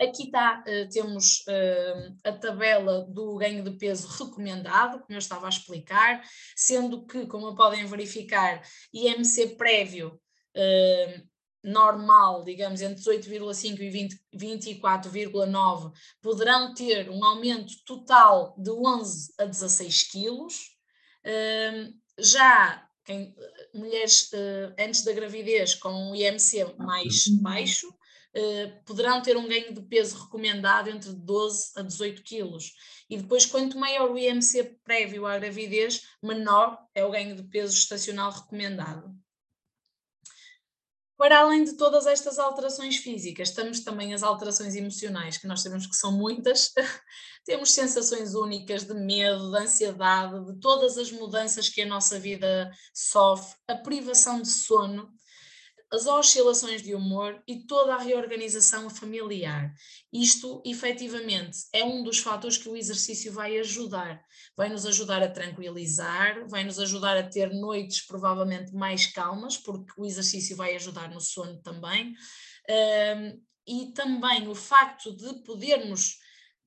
Aqui 0.00 0.24
está, 0.24 0.64
uh, 0.66 0.88
temos 0.90 1.44
uh, 1.46 2.18
a 2.24 2.32
tabela 2.32 3.02
do 3.02 3.36
ganho 3.36 3.62
de 3.62 3.70
peso 3.72 4.08
recomendado, 4.08 5.00
como 5.00 5.14
eu 5.14 5.18
estava 5.18 5.46
a 5.46 5.48
explicar, 5.48 6.20
sendo 6.56 7.06
que, 7.06 7.26
como 7.26 7.54
podem 7.54 7.86
verificar, 7.86 8.60
IMC 8.92 9.54
prévio 9.56 10.20
uh, 10.56 11.28
normal, 11.62 12.42
digamos, 12.42 12.82
entre 12.82 13.02
18,5 13.04 14.18
e 14.32 14.36
24,9, 14.36 15.92
poderão 16.20 16.74
ter 16.74 17.08
um 17.08 17.24
aumento 17.24 17.72
total 17.86 18.54
de 18.58 18.70
11 18.70 19.34
a 19.38 19.44
16 19.44 20.02
quilos. 20.10 20.54
já 22.18 22.86
quem, 23.04 23.34
mulheres 23.72 24.30
antes 24.78 25.04
da 25.04 25.12
gravidez 25.12 25.74
com 25.74 25.88
um 25.88 26.14
IMC 26.14 26.74
mais 26.76 27.26
uhum. 27.26 27.42
baixo, 27.42 27.88
eh, 27.88 28.03
poderão 28.84 29.22
ter 29.22 29.36
um 29.36 29.46
ganho 29.46 29.72
de 29.72 29.80
peso 29.82 30.24
recomendado 30.24 30.88
entre 30.88 31.12
12 31.12 31.72
a 31.76 31.82
18 31.82 32.22
quilos. 32.22 32.72
E 33.08 33.16
depois, 33.16 33.46
quanto 33.46 33.78
maior 33.78 34.10
o 34.10 34.18
IMC 34.18 34.78
prévio 34.82 35.26
à 35.26 35.38
gravidez, 35.38 36.02
menor 36.22 36.78
é 36.94 37.04
o 37.04 37.10
ganho 37.10 37.36
de 37.36 37.44
peso 37.44 37.74
estacional 37.74 38.32
recomendado. 38.32 39.14
Para 41.16 41.40
além 41.40 41.62
de 41.62 41.76
todas 41.76 42.06
estas 42.06 42.40
alterações 42.40 42.96
físicas, 42.96 43.52
temos 43.52 43.80
também 43.80 44.12
as 44.12 44.24
alterações 44.24 44.74
emocionais, 44.74 45.38
que 45.38 45.46
nós 45.46 45.62
sabemos 45.62 45.86
que 45.86 45.94
são 45.94 46.10
muitas. 46.10 46.72
temos 47.46 47.72
sensações 47.72 48.34
únicas 48.34 48.82
de 48.82 48.94
medo, 48.94 49.52
de 49.52 49.58
ansiedade, 49.58 50.44
de 50.44 50.58
todas 50.58 50.98
as 50.98 51.12
mudanças 51.12 51.68
que 51.68 51.82
a 51.82 51.86
nossa 51.86 52.18
vida 52.18 52.68
sofre, 52.92 53.56
a 53.68 53.76
privação 53.76 54.42
de 54.42 54.48
sono 54.48 55.08
as 55.92 56.06
oscilações 56.06 56.82
de 56.82 56.94
humor 56.94 57.42
e 57.46 57.66
toda 57.66 57.94
a 57.94 57.98
reorganização 57.98 58.90
familiar. 58.90 59.72
Isto, 60.12 60.62
efetivamente, 60.64 61.58
é 61.72 61.84
um 61.84 62.02
dos 62.02 62.18
fatores 62.18 62.58
que 62.58 62.68
o 62.68 62.76
exercício 62.76 63.32
vai 63.32 63.58
ajudar. 63.58 64.20
Vai 64.56 64.68
nos 64.68 64.86
ajudar 64.86 65.22
a 65.22 65.30
tranquilizar, 65.30 66.48
vai 66.48 66.64
nos 66.64 66.78
ajudar 66.78 67.16
a 67.16 67.28
ter 67.28 67.52
noites 67.52 68.06
provavelmente 68.06 68.74
mais 68.74 69.06
calmas, 69.06 69.56
porque 69.56 69.92
o 69.96 70.04
exercício 70.04 70.56
vai 70.56 70.74
ajudar 70.74 71.10
no 71.10 71.20
sono 71.20 71.60
também. 71.62 72.14
Um, 72.68 73.40
e 73.66 73.92
também 73.92 74.46
o 74.48 74.54
facto 74.54 75.14
de 75.16 75.42
podermos 75.42 76.18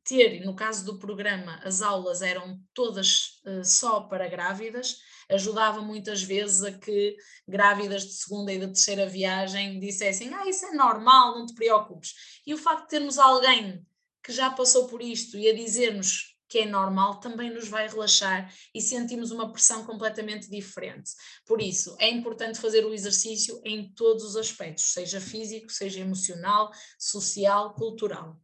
ter, 0.08 0.46
no 0.46 0.56
caso 0.56 0.86
do 0.86 0.98
programa, 0.98 1.60
as 1.64 1.82
aulas 1.82 2.22
eram 2.22 2.60
todas 2.74 3.42
uh, 3.46 3.64
só 3.64 4.02
para 4.02 4.30
grávidas, 4.30 4.98
ajudava 5.30 5.82
muitas 5.82 6.24
vezes 6.24 6.64
a 6.64 6.72
que 6.72 7.18
grávidas 7.46 8.04
de 8.04 8.14
segunda 8.14 8.54
e 8.54 8.60
de 8.60 8.68
terceira 8.68 9.06
viagem 9.06 9.80
dissessem: 9.80 10.34
Ah, 10.34 10.48
isso 10.48 10.66
é 10.66 10.72
normal, 10.72 11.38
não 11.38 11.46
te 11.46 11.54
preocupes. 11.54 12.14
E 12.46 12.54
o 12.54 12.58
facto 12.58 12.84
de 12.84 12.90
termos 12.90 13.20
alguém 13.20 13.86
que 14.24 14.32
já 14.32 14.50
passou 14.50 14.88
por 14.88 15.02
isto 15.02 15.38
e 15.38 15.50
a 15.50 15.54
dizer-nos 15.54 16.38
que 16.50 16.60
é 16.60 16.66
normal, 16.66 17.20
também 17.20 17.50
nos 17.54 17.68
vai 17.68 17.88
relaxar 17.90 18.52
e 18.74 18.82
sentimos 18.82 19.32
uma 19.32 19.52
pressão 19.52 19.86
completamente 19.86 20.50
diferente. 20.50 21.12
Por 21.46 21.62
isso, 21.62 21.96
é 22.00 22.10
importante 22.10 22.60
fazer 22.60 22.86
o 22.86 22.94
exercício 22.94 23.62
em 23.66 23.92
todos 23.94 24.24
os 24.24 24.38
aspectos, 24.38 24.94
seja 24.94 25.20
físico, 25.20 25.70
seja 25.70 26.00
emocional, 26.00 26.72
social, 26.98 27.74
cultural, 27.74 28.40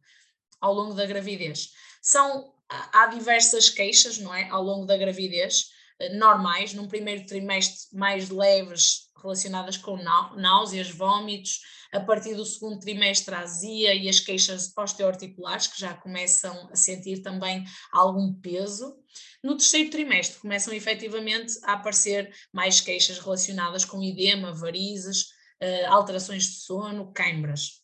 ao 0.64 0.72
longo 0.72 0.94
da 0.94 1.04
gravidez. 1.04 1.72
São, 2.00 2.54
há 2.70 3.06
diversas 3.08 3.68
queixas, 3.68 4.16
não 4.16 4.34
é, 4.34 4.48
ao 4.48 4.62
longo 4.62 4.86
da 4.86 4.96
gravidez, 4.96 5.66
eh, 5.98 6.14
normais, 6.16 6.72
num 6.72 6.88
primeiro 6.88 7.26
trimestre 7.26 7.94
mais 7.94 8.30
leves 8.30 9.10
relacionadas 9.20 9.76
com 9.76 9.98
náuseas, 10.36 10.88
vômitos, 10.88 11.60
a 11.92 12.00
partir 12.00 12.34
do 12.34 12.46
segundo 12.46 12.80
trimestre 12.80 13.34
a 13.34 13.40
azia 13.40 13.94
e 13.94 14.08
as 14.08 14.20
queixas 14.20 14.72
osteoarticulares, 14.76 15.66
que 15.66 15.78
já 15.78 15.92
começam 15.92 16.68
a 16.72 16.76
sentir 16.76 17.20
também 17.20 17.62
algum 17.92 18.32
peso. 18.32 18.96
No 19.42 19.58
terceiro 19.58 19.90
trimestre 19.90 20.40
começam 20.40 20.72
efetivamente 20.72 21.58
a 21.62 21.74
aparecer 21.74 22.34
mais 22.50 22.80
queixas 22.80 23.18
relacionadas 23.18 23.84
com 23.84 24.02
edema, 24.02 24.52
varizes, 24.52 25.26
eh, 25.60 25.84
alterações 25.84 26.44
de 26.44 26.56
sono, 26.60 27.12
câimbras. 27.12 27.83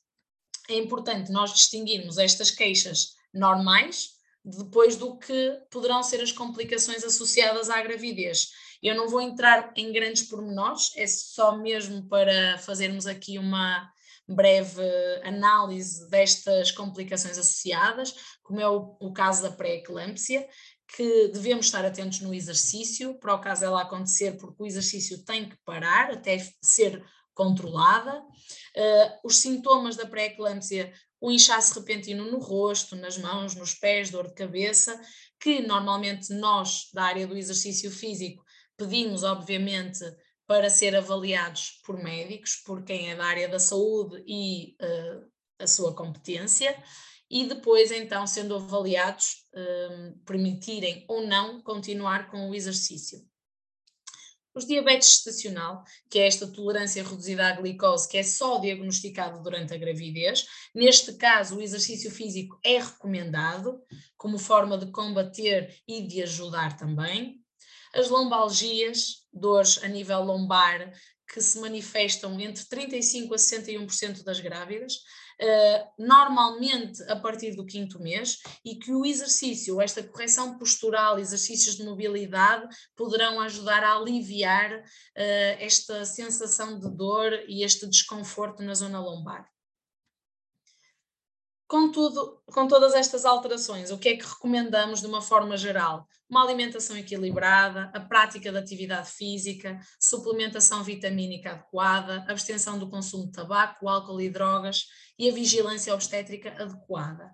É 0.70 0.78
importante 0.78 1.32
nós 1.32 1.52
distinguirmos 1.52 2.16
estas 2.16 2.50
queixas 2.50 3.14
normais, 3.34 4.10
depois 4.44 4.96
do 4.96 5.18
que 5.18 5.60
poderão 5.70 6.02
ser 6.02 6.22
as 6.22 6.32
complicações 6.32 7.04
associadas 7.04 7.68
à 7.68 7.82
gravidez. 7.82 8.48
Eu 8.82 8.94
não 8.94 9.08
vou 9.08 9.20
entrar 9.20 9.72
em 9.76 9.92
grandes 9.92 10.22
pormenores, 10.22 10.92
é 10.96 11.06
só 11.06 11.56
mesmo 11.56 12.08
para 12.08 12.56
fazermos 12.58 13.06
aqui 13.06 13.36
uma 13.36 13.90
breve 14.28 14.82
análise 15.24 16.08
destas 16.08 16.70
complicações 16.70 17.36
associadas, 17.36 18.14
como 18.42 18.60
é 18.60 18.68
o, 18.68 18.96
o 19.00 19.12
caso 19.12 19.42
da 19.42 19.50
pré-eclâmpsia, 19.50 20.48
que 20.96 21.28
devemos 21.28 21.66
estar 21.66 21.84
atentos 21.84 22.20
no 22.20 22.32
exercício, 22.32 23.14
para 23.18 23.34
o 23.34 23.40
caso 23.40 23.64
ela 23.64 23.82
acontecer, 23.82 24.36
porque 24.38 24.62
o 24.62 24.66
exercício 24.66 25.24
tem 25.24 25.48
que 25.48 25.56
parar 25.64 26.12
até 26.12 26.38
ser 26.62 27.04
controlada. 27.40 28.20
Uh, 28.20 29.18
os 29.24 29.38
sintomas 29.38 29.96
da 29.96 30.06
pré-eclâmpsia 30.06 30.92
o 31.20 31.30
inchaço 31.30 31.78
repentino 31.78 32.30
no 32.30 32.38
rosto, 32.38 32.96
nas 32.96 33.18
mãos, 33.18 33.54
nos 33.54 33.74
pés, 33.74 34.10
dor 34.10 34.28
de 34.28 34.34
cabeça, 34.34 34.98
que 35.38 35.60
normalmente 35.60 36.32
nós, 36.32 36.88
da 36.94 37.04
área 37.04 37.26
do 37.26 37.36
exercício 37.36 37.90
físico, 37.90 38.42
pedimos, 38.76 39.22
obviamente, 39.22 40.00
para 40.46 40.70
ser 40.70 40.96
avaliados 40.96 41.80
por 41.84 42.02
médicos, 42.02 42.56
por 42.64 42.82
quem 42.84 43.10
é 43.10 43.16
da 43.16 43.24
área 43.26 43.48
da 43.48 43.58
saúde 43.58 44.22
e 44.26 44.76
uh, 44.80 45.30
a 45.58 45.66
sua 45.66 45.94
competência, 45.94 46.74
e 47.30 47.46
depois, 47.46 47.92
então, 47.92 48.26
sendo 48.26 48.56
avaliados, 48.56 49.46
uh, 49.54 50.18
permitirem 50.24 51.04
ou 51.06 51.26
não 51.26 51.62
continuar 51.62 52.30
com 52.30 52.48
o 52.48 52.54
exercício. 52.54 53.20
Os 54.52 54.66
diabetes 54.66 55.18
estacional, 55.18 55.84
que 56.10 56.18
é 56.18 56.26
esta 56.26 56.46
tolerância 56.46 57.04
reduzida 57.04 57.46
à 57.46 57.52
glicose, 57.52 58.08
que 58.08 58.18
é 58.18 58.22
só 58.22 58.58
diagnosticado 58.58 59.40
durante 59.42 59.72
a 59.72 59.76
gravidez, 59.76 60.44
neste 60.74 61.12
caso 61.14 61.56
o 61.56 61.62
exercício 61.62 62.10
físico 62.10 62.58
é 62.64 62.78
recomendado 62.78 63.80
como 64.16 64.38
forma 64.38 64.76
de 64.76 64.90
combater 64.90 65.74
e 65.86 66.02
de 66.02 66.22
ajudar 66.22 66.76
também. 66.76 67.40
As 67.94 68.08
lombalgias, 68.08 69.26
dores 69.32 69.82
a 69.82 69.88
nível 69.88 70.22
lombar, 70.22 70.92
que 71.32 71.40
se 71.40 71.60
manifestam 71.60 72.38
entre 72.40 72.64
35% 72.64 73.32
a 73.32 73.36
61% 73.36 74.24
das 74.24 74.40
grávidas, 74.40 74.94
normalmente 75.98 77.02
a 77.04 77.16
partir 77.16 77.54
do 77.54 77.66
quinto 77.66 78.00
mês, 78.00 78.38
e 78.64 78.76
que 78.76 78.92
o 78.92 79.04
exercício, 79.04 79.80
esta 79.80 80.02
correção 80.02 80.58
postural, 80.58 81.18
exercícios 81.18 81.76
de 81.76 81.84
mobilidade, 81.84 82.66
poderão 82.96 83.40
ajudar 83.40 83.82
a 83.82 83.96
aliviar 83.96 84.80
uh, 84.80 84.82
esta 85.58 86.04
sensação 86.04 86.78
de 86.78 86.90
dor 86.90 87.32
e 87.48 87.64
este 87.64 87.86
desconforto 87.86 88.62
na 88.62 88.74
zona 88.74 89.00
lombar. 89.00 89.48
Contudo, 91.70 92.42
com 92.46 92.66
todas 92.66 92.94
estas 92.94 93.24
alterações, 93.24 93.92
o 93.92 93.98
que 93.98 94.08
é 94.08 94.16
que 94.16 94.26
recomendamos 94.26 95.00
de 95.00 95.06
uma 95.06 95.22
forma 95.22 95.56
geral? 95.56 96.04
Uma 96.28 96.42
alimentação 96.42 96.96
equilibrada, 96.96 97.92
a 97.94 98.00
prática 98.00 98.50
de 98.50 98.58
atividade 98.58 99.08
física, 99.08 99.78
suplementação 100.00 100.82
vitamínica 100.82 101.52
adequada, 101.52 102.24
abstenção 102.26 102.76
do 102.76 102.90
consumo 102.90 103.26
de 103.26 103.30
tabaco, 103.34 103.88
álcool 103.88 104.20
e 104.20 104.28
drogas 104.28 104.86
e 105.16 105.30
a 105.30 105.32
vigilância 105.32 105.94
obstétrica 105.94 106.60
adequada. 106.60 107.30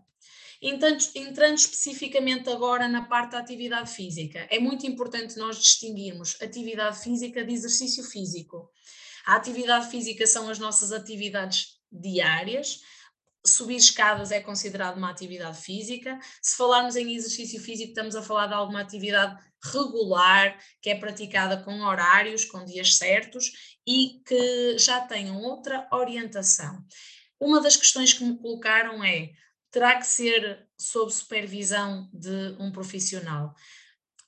Entrando, 0.61 1.03
entrando 1.15 1.57
especificamente 1.57 2.51
agora 2.51 2.87
na 2.87 3.07
parte 3.07 3.31
da 3.33 3.39
atividade 3.39 3.91
física, 3.91 4.47
é 4.51 4.59
muito 4.59 4.87
importante 4.87 5.39
nós 5.39 5.57
distinguirmos 5.57 6.37
atividade 6.43 6.99
física 6.99 7.43
de 7.43 7.55
exercício 7.55 8.05
físico. 8.05 8.71
A 9.27 9.37
atividade 9.37 9.91
física 9.91 10.27
são 10.27 10.51
as 10.51 10.59
nossas 10.59 10.93
atividades 10.93 11.79
diárias, 11.91 12.81
subir 13.47 13.77
escadas 13.77 14.31
é 14.31 14.41
considerado 14.41 14.97
uma 14.97 15.11
atividade 15.11 15.59
física. 15.61 16.19
Se 16.43 16.57
falarmos 16.57 16.97
em 16.97 17.15
exercício 17.15 17.61
físico, 17.61 17.91
estamos 17.91 18.17
a 18.17 18.23
falar 18.23 18.47
de 18.47 18.55
alguma 18.55 18.81
atividade 18.81 19.37
regular, 19.63 20.59
que 20.81 20.91
é 20.91 20.95
praticada 20.95 21.63
com 21.63 21.81
horários, 21.83 22.45
com 22.45 22.65
dias 22.65 22.97
certos 22.97 23.77
e 23.87 24.21
que 24.27 24.79
já 24.79 25.01
tenham 25.03 25.41
outra 25.43 25.87
orientação. 25.93 26.85
Uma 27.41 27.61
das 27.61 27.77
questões 27.77 28.13
que 28.13 28.25
me 28.25 28.39
colocaram 28.39 29.03
é: 29.05 29.31
terá 29.71 29.97
que 29.97 30.07
ser 30.07 30.67
sob 30.79 31.13
supervisão 31.13 32.09
de 32.13 32.57
um 32.59 32.71
profissional? 32.73 33.55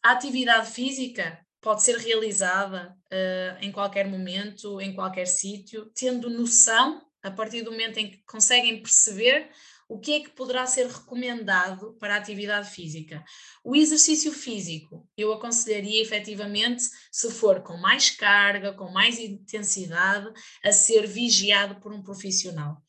A 0.03 0.13
atividade 0.13 0.71
física 0.71 1.45
pode 1.61 1.83
ser 1.83 1.99
realizada 1.99 2.97
uh, 3.13 3.65
em 3.65 3.73
qualquer 3.73 4.07
momento, 4.07 4.81
em 4.81 4.95
qualquer 4.95 5.27
sítio, 5.27 5.91
tendo 5.95 6.31
noção 6.31 7.08
a 7.23 7.31
partir 7.31 7.63
do 7.63 7.71
momento 7.71 7.99
em 7.99 8.11
que 8.11 8.23
conseguem 8.27 8.83
perceber 8.83 9.51
o 9.89 9.99
que 9.99 10.13
é 10.13 10.21
que 10.21 10.31
poderá 10.31 10.67
ser 10.67 10.87
recomendado 10.87 11.95
para 11.99 12.15
a 12.15 12.19
atividade 12.19 12.71
física. 12.71 13.25
O 13.65 13.75
exercício 13.75 14.31
físico, 14.31 15.09
eu 15.17 15.33
aconselharia 15.33 16.03
efetivamente, 16.03 16.83
se 17.11 17.31
for 17.31 17.63
com 17.63 17.79
mais 17.79 18.11
carga, 18.11 18.75
com 18.75 18.91
mais 18.91 19.19
intensidade, 19.19 20.31
a 20.63 20.73
ser 20.73 21.07
vigiado 21.07 21.81
por 21.81 21.93
um 21.93 22.03
profissional. 22.03 22.83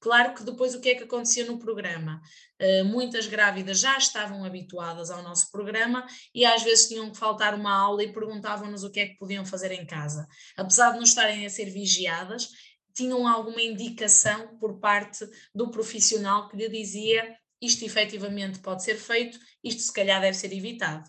Claro 0.00 0.34
que 0.34 0.44
depois 0.44 0.74
o 0.74 0.80
que 0.80 0.90
é 0.90 0.94
que 0.94 1.04
acontecia 1.04 1.44
no 1.44 1.58
programa? 1.58 2.20
Uh, 2.60 2.84
muitas 2.84 3.26
grávidas 3.26 3.80
já 3.80 3.98
estavam 3.98 4.44
habituadas 4.44 5.10
ao 5.10 5.22
nosso 5.22 5.50
programa 5.50 6.06
e 6.34 6.44
às 6.44 6.62
vezes 6.62 6.88
tinham 6.88 7.10
que 7.10 7.18
faltar 7.18 7.54
uma 7.54 7.74
aula 7.74 8.02
e 8.02 8.12
perguntavam-nos 8.12 8.84
o 8.84 8.90
que 8.90 9.00
é 9.00 9.06
que 9.08 9.18
podiam 9.18 9.44
fazer 9.44 9.72
em 9.72 9.84
casa. 9.84 10.26
Apesar 10.56 10.92
de 10.92 10.96
não 10.96 11.02
estarem 11.02 11.44
a 11.44 11.50
ser 11.50 11.70
vigiadas, 11.70 12.48
tinham 12.96 13.28
alguma 13.28 13.60
indicação 13.60 14.56
por 14.58 14.80
parte 14.80 15.28
do 15.54 15.70
profissional 15.70 16.48
que 16.48 16.56
lhe 16.56 16.68
dizia 16.68 17.36
isto 17.60 17.84
efetivamente 17.84 18.58
pode 18.58 18.82
ser 18.82 18.96
feito, 18.96 19.38
isto 19.62 19.82
se 19.82 19.92
calhar 19.92 20.20
deve 20.20 20.36
ser 20.36 20.52
evitado. 20.52 21.08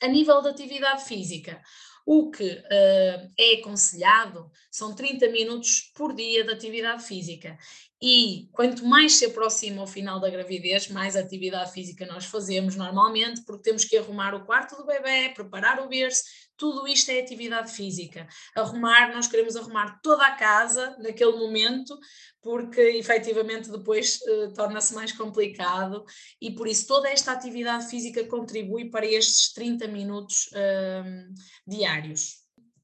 A 0.00 0.08
nível 0.08 0.42
de 0.42 0.48
atividade 0.48 1.04
física, 1.04 1.62
o 2.04 2.30
que 2.30 2.44
uh, 2.44 3.32
é 3.38 3.60
aconselhado 3.60 4.50
são 4.70 4.94
30 4.94 5.28
minutos 5.28 5.92
por 5.94 6.14
dia 6.14 6.44
de 6.44 6.52
atividade 6.52 7.04
física. 7.04 7.56
E 8.00 8.48
quanto 8.50 8.84
mais 8.84 9.14
se 9.14 9.26
aproxima 9.26 9.84
o 9.84 9.86
final 9.86 10.18
da 10.18 10.28
gravidez, 10.28 10.88
mais 10.88 11.14
atividade 11.14 11.70
física 11.70 12.04
nós 12.04 12.24
fazemos 12.24 12.74
normalmente, 12.74 13.42
porque 13.44 13.62
temos 13.62 13.84
que 13.84 13.96
arrumar 13.96 14.34
o 14.34 14.44
quarto 14.44 14.74
do 14.74 14.84
bebê, 14.84 15.28
preparar 15.28 15.80
o 15.80 15.88
berço, 15.88 16.24
tudo 16.62 16.86
isto 16.86 17.10
é 17.10 17.18
atividade 17.18 17.72
física. 17.72 18.28
Arrumar, 18.54 19.12
nós 19.12 19.26
queremos 19.26 19.56
arrumar 19.56 19.98
toda 20.00 20.24
a 20.24 20.36
casa 20.36 20.96
naquele 21.00 21.32
momento, 21.32 21.98
porque 22.40 22.80
efetivamente 22.80 23.68
depois 23.68 24.20
uh, 24.20 24.54
torna-se 24.54 24.94
mais 24.94 25.10
complicado 25.10 26.04
e 26.40 26.54
por 26.54 26.68
isso 26.68 26.86
toda 26.86 27.08
esta 27.08 27.32
atividade 27.32 27.90
física 27.90 28.24
contribui 28.28 28.88
para 28.88 29.04
estes 29.04 29.52
30 29.52 29.88
minutos 29.88 30.50
uh, 30.52 31.34
diários 31.66 32.42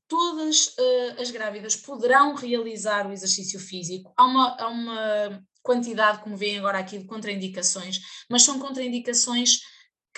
todas 0.08 0.68
uh, 0.68 1.20
as 1.20 1.30
grávidas 1.30 1.76
poderão 1.76 2.34
realizar 2.34 3.06
o 3.06 3.12
exercício 3.12 3.60
físico. 3.60 4.10
Há 4.16 4.24
uma, 4.24 4.56
há 4.58 4.68
uma 4.68 5.44
quantidade, 5.62 6.22
como 6.22 6.34
veem 6.34 6.58
agora 6.58 6.78
aqui, 6.78 6.96
de 6.96 7.04
contraindicações, 7.04 8.00
mas 8.26 8.42
são 8.42 8.58
contraindicações 8.58 9.60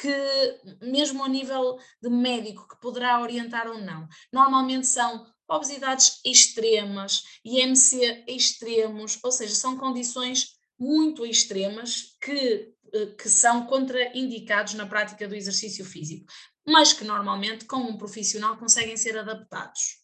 que, 0.01 0.79
mesmo 0.81 1.25
a 1.25 1.29
nível 1.29 1.79
de 2.01 2.09
médico, 2.09 2.67
que 2.69 2.81
poderá 2.81 3.21
orientar 3.21 3.67
ou 3.69 3.79
não, 3.79 4.09
normalmente 4.33 4.87
são 4.87 5.27
obesidades 5.49 6.21
extremas, 6.25 7.25
IMC 7.45 8.25
extremos, 8.29 9.19
ou 9.23 9.33
seja, 9.33 9.55
são 9.55 9.77
condições 9.77 10.59
muito 10.79 11.27
extremas 11.27 12.17
que, 12.23 12.73
eh, 12.95 13.07
que 13.19 13.29
são 13.29 13.67
contraindicados 13.67 14.75
na 14.75 14.87
prática 14.87 15.29
do 15.29 15.35
exercício 15.35 15.85
físico 15.85 16.33
mas 16.67 16.93
que 16.93 17.05
normalmente 17.05 17.65
com 17.65 17.79
um 17.79 17.97
profissional 17.97 18.57
conseguem 18.57 18.97
ser 18.97 19.19
adaptados. 19.19 19.99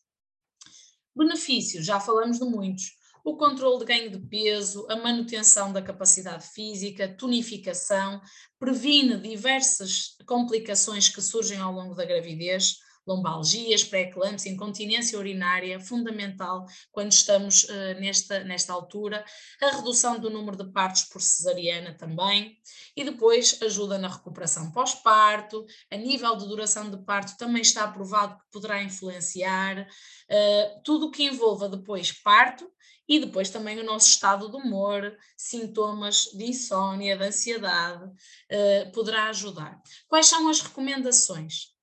Benefícios, 1.14 1.86
já 1.86 2.00
falamos 2.00 2.38
de 2.38 2.44
muitos. 2.44 2.94
O 3.26 3.36
controle 3.36 3.80
de 3.80 3.84
ganho 3.86 4.08
de 4.08 4.20
peso, 4.20 4.86
a 4.88 4.94
manutenção 4.94 5.72
da 5.72 5.82
capacidade 5.82 6.46
física, 6.46 7.08
tonificação, 7.08 8.20
previne 8.56 9.18
diversas 9.18 10.16
complicações 10.24 11.08
que 11.08 11.20
surgem 11.20 11.58
ao 11.58 11.72
longo 11.72 11.92
da 11.96 12.04
gravidez, 12.04 12.76
lombalgias, 13.04 13.82
pré-eclâmpsia, 13.82 14.52
incontinência 14.52 15.18
urinária, 15.18 15.80
fundamental 15.80 16.66
quando 16.92 17.10
estamos 17.10 17.64
uh, 17.64 18.00
nesta, 18.00 18.44
nesta 18.44 18.72
altura, 18.72 19.24
a 19.60 19.70
redução 19.70 20.20
do 20.20 20.30
número 20.30 20.56
de 20.56 20.70
partos 20.70 21.02
por 21.02 21.20
cesariana 21.20 21.94
também, 21.94 22.56
e 22.96 23.02
depois 23.02 23.60
ajuda 23.60 23.98
na 23.98 24.06
recuperação 24.08 24.70
pós-parto, 24.70 25.66
a 25.90 25.96
nível 25.96 26.36
de 26.36 26.46
duração 26.46 26.88
de 26.88 26.98
parto 27.04 27.36
também 27.36 27.62
está 27.62 27.82
aprovado 27.82 28.36
que 28.38 28.44
poderá 28.52 28.80
influenciar, 28.84 29.80
uh, 29.80 30.82
tudo 30.84 31.06
o 31.06 31.10
que 31.10 31.24
envolva 31.24 31.68
depois 31.68 32.12
parto, 32.12 32.70
e 33.08 33.18
depois 33.20 33.50
também 33.50 33.78
o 33.78 33.84
nosso 33.84 34.08
estado 34.08 34.50
de 34.50 34.56
humor, 34.56 35.16
sintomas 35.36 36.24
de 36.32 36.44
insônia, 36.44 37.16
de 37.16 37.24
ansiedade, 37.24 38.04
uh, 38.04 38.92
poderá 38.92 39.28
ajudar. 39.28 39.80
Quais 40.08 40.26
são 40.26 40.48
as 40.48 40.60
recomendações? 40.60 41.74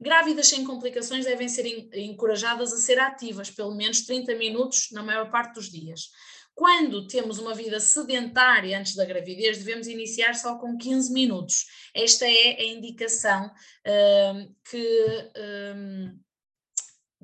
Grávidas 0.00 0.46
sem 0.46 0.64
complicações 0.64 1.24
devem 1.24 1.48
ser 1.48 1.66
encorajadas 1.92 2.72
a 2.72 2.78
ser 2.78 3.00
ativas, 3.00 3.50
pelo 3.50 3.74
menos 3.74 4.02
30 4.02 4.34
minutos 4.36 4.88
na 4.92 5.02
maior 5.02 5.28
parte 5.28 5.54
dos 5.54 5.70
dias. 5.70 6.10
Quando 6.54 7.06
temos 7.06 7.38
uma 7.38 7.54
vida 7.54 7.80
sedentária 7.80 8.78
antes 8.78 8.94
da 8.94 9.04
gravidez, 9.04 9.58
devemos 9.58 9.86
iniciar 9.86 10.34
só 10.34 10.56
com 10.56 10.76
15 10.76 11.12
minutos. 11.12 11.66
Esta 11.94 12.26
é 12.26 12.60
a 12.60 12.64
indicação 12.64 13.46
uh, 13.46 14.54
que. 14.68 15.30
Uh, 15.36 16.27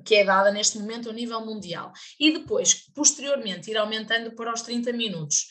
que 0.05 0.15
é 0.15 0.23
dada 0.23 0.51
neste 0.51 0.77
momento 0.77 1.09
a 1.09 1.13
nível 1.13 1.43
mundial. 1.45 1.91
E 2.19 2.31
depois, 2.31 2.85
posteriormente, 2.93 3.71
ir 3.71 3.77
aumentando 3.77 4.35
para 4.35 4.53
os 4.53 4.61
30 4.61 4.93
minutos 4.93 5.47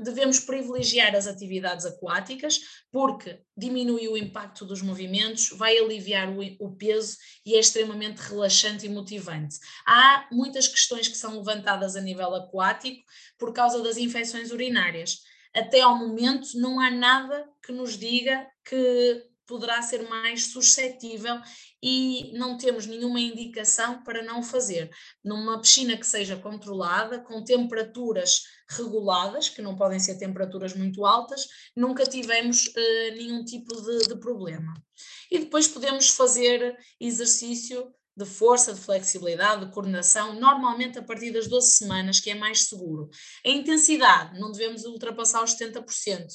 devemos 0.00 0.40
privilegiar 0.40 1.14
as 1.14 1.26
atividades 1.26 1.86
aquáticas, 1.86 2.60
porque 2.90 3.40
diminui 3.56 4.08
o 4.08 4.16
impacto 4.16 4.64
dos 4.64 4.82
movimentos, 4.82 5.50
vai 5.50 5.78
aliviar 5.78 6.28
o, 6.58 6.76
peso 6.76 7.16
e 7.46 7.54
é 7.54 7.60
extremamente 7.60 8.18
relaxante 8.18 8.86
e 8.86 8.88
motivante. 8.88 9.56
Há 9.86 10.26
muitas 10.32 10.66
questões 10.66 11.06
que 11.06 11.16
são 11.16 11.38
levantadas 11.38 11.94
a 11.94 12.00
nível 12.00 12.34
aquático 12.34 13.02
por 13.38 13.52
causa 13.52 13.80
das 13.82 13.96
infecções 13.96 14.50
urinárias. 14.50 15.20
Até 15.54 15.80
ao 15.80 15.96
momento, 15.96 16.48
não 16.54 16.80
há 16.80 16.90
nada 16.90 17.48
que 17.64 17.72
nos 17.72 17.96
diga 17.96 18.46
que 18.64 19.31
poderá 19.46 19.82
ser 19.82 20.08
mais 20.08 20.46
suscetível 20.46 21.40
e 21.82 22.32
não 22.38 22.56
temos 22.56 22.86
nenhuma 22.86 23.20
indicação 23.20 24.02
para 24.02 24.22
não 24.22 24.42
fazer. 24.42 24.90
Numa 25.24 25.60
piscina 25.60 25.96
que 25.96 26.06
seja 26.06 26.36
controlada, 26.36 27.18
com 27.20 27.42
temperaturas 27.44 28.42
reguladas, 28.68 29.48
que 29.48 29.60
não 29.60 29.76
podem 29.76 29.98
ser 29.98 30.16
temperaturas 30.18 30.74
muito 30.74 31.04
altas, 31.04 31.46
nunca 31.76 32.04
tivemos 32.04 32.66
uh, 32.66 33.14
nenhum 33.16 33.44
tipo 33.44 33.74
de, 33.82 34.08
de 34.08 34.16
problema. 34.16 34.72
E 35.30 35.38
depois 35.38 35.66
podemos 35.66 36.08
fazer 36.10 36.76
exercício 37.00 37.92
de 38.14 38.26
força, 38.26 38.74
de 38.74 38.80
flexibilidade, 38.80 39.64
de 39.64 39.72
coordenação, 39.72 40.38
normalmente 40.38 40.98
a 40.98 41.02
partir 41.02 41.32
das 41.32 41.48
12 41.48 41.78
semanas, 41.78 42.20
que 42.20 42.30
é 42.30 42.34
mais 42.34 42.68
seguro. 42.68 43.08
A 43.44 43.48
intensidade, 43.48 44.38
não 44.38 44.52
devemos 44.52 44.84
ultrapassar 44.84 45.42
os 45.42 45.54
70% 45.54 46.26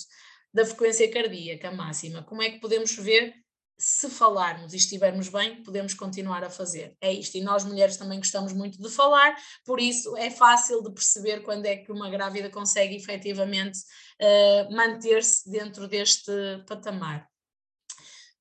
da 0.58 0.66
frequência 0.66 1.10
cardíaca 1.12 1.70
máxima. 1.70 2.24
Como 2.24 2.42
é 2.42 2.50
que 2.50 2.60
podemos 2.60 2.96
ver? 2.96 3.32
Se 3.78 4.10
falarmos 4.10 4.74
e 4.74 4.78
estivermos 4.78 5.30
bem, 5.30 5.62
podemos 5.62 5.94
continuar 5.94 6.44
a 6.44 6.50
fazer. 6.50 6.98
É 7.00 7.14
isto. 7.14 7.38
E 7.38 7.42
nós 7.42 7.64
mulheres 7.64 7.96
também 7.96 8.18
gostamos 8.18 8.54
muito 8.54 8.82
de 8.82 8.90
falar, 8.90 9.36
por 9.64 9.80
isso 9.80 10.18
é 10.18 10.32
fácil 10.32 10.82
de 10.82 10.92
perceber 10.92 11.44
quando 11.44 11.68
é 11.68 11.76
que 11.76 11.92
uma 11.92 12.10
grávida 12.10 12.50
consegue 12.50 12.96
efetivamente 12.96 13.78
uh, 14.20 14.76
manter-se 14.76 15.48
dentro 15.48 15.88
deste 15.88 16.32
patamar. 16.68 17.30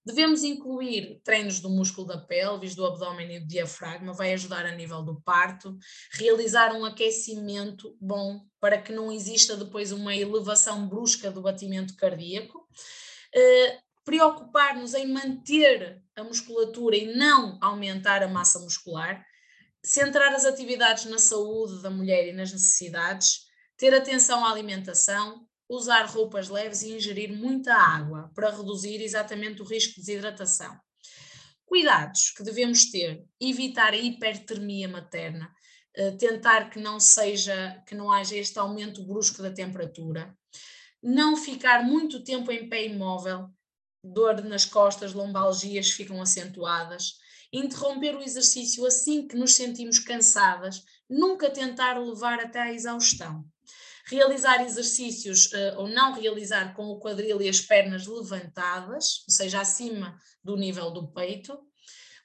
Devemos 0.06 0.44
incluir 0.44 1.20
treinos 1.24 1.58
do 1.58 1.68
músculo 1.68 2.06
da 2.06 2.16
pelvis, 2.16 2.76
do 2.76 2.86
abdômen 2.86 3.34
e 3.34 3.40
do 3.40 3.48
diafragma, 3.48 4.12
vai 4.12 4.32
ajudar 4.32 4.64
a 4.64 4.70
nível 4.70 5.02
do 5.02 5.20
parto, 5.20 5.76
realizar 6.12 6.72
um 6.72 6.84
aquecimento 6.84 7.96
bom 8.00 8.46
para 8.60 8.80
que 8.80 8.92
não 8.92 9.10
exista 9.10 9.56
depois 9.56 9.90
uma 9.90 10.14
elevação 10.14 10.88
brusca 10.88 11.28
do 11.28 11.42
batimento 11.42 11.96
cardíaco. 11.96 12.68
Uh, 13.34 13.86
preocupar-nos 14.04 14.94
em 14.94 15.12
manter 15.12 16.00
a 16.14 16.22
musculatura 16.22 16.96
e 16.96 17.16
não 17.16 17.58
aumentar 17.60 18.22
a 18.22 18.28
massa 18.28 18.60
muscular, 18.60 19.26
centrar 19.84 20.32
as 20.32 20.44
atividades 20.44 21.06
na 21.06 21.18
saúde 21.18 21.82
da 21.82 21.90
mulher 21.90 22.28
e 22.28 22.32
nas 22.32 22.52
necessidades, 22.52 23.40
ter 23.76 23.92
atenção 23.92 24.44
à 24.44 24.52
alimentação, 24.52 25.44
usar 25.68 26.06
roupas 26.06 26.48
leves 26.48 26.82
e 26.82 26.92
ingerir 26.92 27.32
muita 27.32 27.74
água 27.74 28.30
para 28.34 28.50
reduzir 28.50 29.02
exatamente 29.02 29.62
o 29.62 29.64
risco 29.64 29.94
de 29.94 30.00
desidratação. 30.06 30.78
Cuidados 31.64 32.30
que 32.30 32.42
devemos 32.42 32.90
ter: 32.90 33.24
evitar 33.40 33.92
a 33.92 33.96
hipertermia 33.96 34.88
materna, 34.88 35.52
eh, 35.94 36.12
tentar 36.12 36.70
que 36.70 36.78
não 36.78 37.00
seja, 37.00 37.82
que 37.86 37.94
não 37.94 38.12
haja 38.12 38.36
este 38.36 38.58
aumento 38.58 39.04
brusco 39.04 39.42
da 39.42 39.50
temperatura, 39.50 40.36
não 41.02 41.36
ficar 41.36 41.82
muito 41.82 42.22
tempo 42.22 42.52
em 42.52 42.68
pé 42.68 42.86
imóvel, 42.86 43.48
dor 44.02 44.42
nas 44.44 44.64
costas, 44.64 45.12
lombalgias 45.12 45.90
ficam 45.90 46.22
acentuadas, 46.22 47.14
interromper 47.52 48.14
o 48.14 48.22
exercício 48.22 48.86
assim 48.86 49.26
que 49.26 49.36
nos 49.36 49.54
sentimos 49.54 49.98
cansadas, 49.98 50.84
nunca 51.08 51.50
tentar 51.50 51.98
levar 51.98 52.38
até 52.38 52.60
à 52.60 52.72
exaustão 52.72 53.44
realizar 54.06 54.64
exercícios 54.64 55.52
uh, 55.52 55.78
ou 55.78 55.88
não 55.88 56.12
realizar 56.12 56.74
com 56.74 56.86
o 56.86 56.98
quadril 56.98 57.42
e 57.42 57.48
as 57.48 57.60
pernas 57.60 58.06
levantadas, 58.06 59.24
ou 59.28 59.34
seja, 59.34 59.60
acima 59.60 60.16
do 60.42 60.56
nível 60.56 60.90
do 60.90 61.12
peito. 61.12 61.58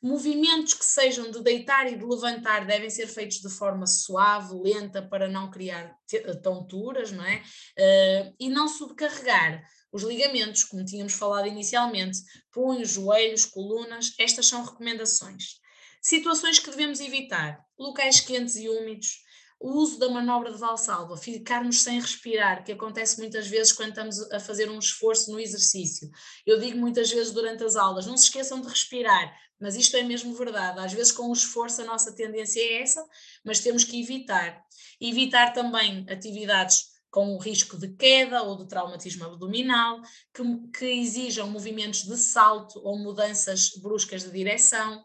Movimentos 0.02 0.74
que 0.74 0.86
sejam 0.86 1.30
de 1.30 1.44
deitar 1.44 1.92
e 1.92 1.96
de 1.96 2.04
levantar 2.04 2.66
devem 2.66 2.90
ser 2.90 3.08
feitos 3.08 3.38
de 3.38 3.50
forma 3.50 3.86
suave, 3.86 4.56
lenta, 4.56 5.02
para 5.02 5.30
não 5.30 5.52
criar 5.52 5.96
eh, 6.12 6.34
tonturas, 6.38 7.12
não 7.12 7.24
é? 7.24 7.44
Uh, 7.78 8.36
e 8.40 8.50
não 8.50 8.68
subcarregar 8.68 9.64
os 9.92 10.02
ligamentos, 10.04 10.64
como 10.64 10.86
tínhamos 10.86 11.14
falado 11.14 11.48
inicialmente, 11.48 12.20
punhos, 12.52 12.90
joelhos, 12.90 13.46
colunas, 13.46 14.14
estas 14.18 14.48
são 14.48 14.64
recomendações. 14.64 15.60
Situações 16.02 16.58
que 16.58 16.72
devemos 16.72 17.00
evitar: 17.00 17.64
locais 17.78 18.20
quentes 18.20 18.56
e 18.56 18.68
úmidos, 18.70 19.22
o 19.62 19.78
uso 19.78 20.00
da 20.00 20.10
manobra 20.10 20.52
de 20.52 20.58
valsalva, 20.58 21.16
ficarmos 21.16 21.84
sem 21.84 22.02
respirar, 22.02 22.64
que 22.64 22.72
acontece 22.72 23.20
muitas 23.20 23.48
vezes 23.48 23.72
quando 23.72 23.90
estamos 23.90 24.20
a 24.32 24.40
fazer 24.40 24.68
um 24.72 24.80
esforço 24.80 25.32
no 25.32 25.40
exercício. 25.40 26.10
Eu 26.48 26.60
digo 26.60 26.80
muitas 26.80 27.12
vezes 27.12 27.32
durante 27.32 27.64
as 27.64 27.76
aulas, 27.76 28.08
não 28.08 28.18
se 28.18 28.24
esqueçam 28.24 28.60
de 28.60 28.68
respirar, 28.68 29.32
mas 29.60 29.76
isto 29.76 29.96
é 29.96 30.02
mesmo 30.02 30.34
verdade. 30.34 30.80
Às 30.80 30.92
vezes, 30.94 31.12
com 31.12 31.30
o 31.30 31.34
esforço, 31.34 31.80
a 31.84 31.86
nossa 31.86 32.12
tendência 32.16 32.60
é 32.60 32.82
essa, 32.82 33.06
mas 33.46 33.60
temos 33.60 33.84
que 33.84 34.02
evitar. 34.02 34.60
Evitar 35.00 35.54
também 35.54 36.08
atividades 36.10 36.88
com 37.12 37.36
o 37.36 37.38
risco 37.38 37.78
de 37.78 37.90
queda 37.90 38.42
ou 38.42 38.58
de 38.58 38.68
traumatismo 38.68 39.26
abdominal, 39.26 40.02
que, 40.34 40.44
que 40.76 40.86
exijam 40.86 41.48
movimentos 41.48 42.02
de 42.04 42.18
salto 42.18 42.82
ou 42.84 42.98
mudanças 42.98 43.70
bruscas 43.80 44.24
de 44.24 44.32
direção, 44.32 45.04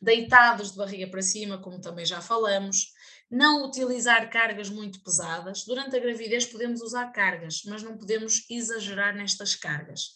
deitados 0.00 0.70
de 0.70 0.78
barriga 0.78 1.06
para 1.08 1.20
cima, 1.20 1.58
como 1.58 1.78
também 1.78 2.06
já 2.06 2.22
falamos 2.22 2.98
não 3.30 3.64
utilizar 3.64 4.28
cargas 4.28 4.68
muito 4.68 5.00
pesadas. 5.02 5.64
Durante 5.64 5.96
a 5.96 6.00
gravidez 6.00 6.44
podemos 6.44 6.82
usar 6.82 7.06
cargas, 7.12 7.62
mas 7.66 7.82
não 7.82 7.96
podemos 7.96 8.44
exagerar 8.50 9.14
nestas 9.14 9.54
cargas. 9.54 10.12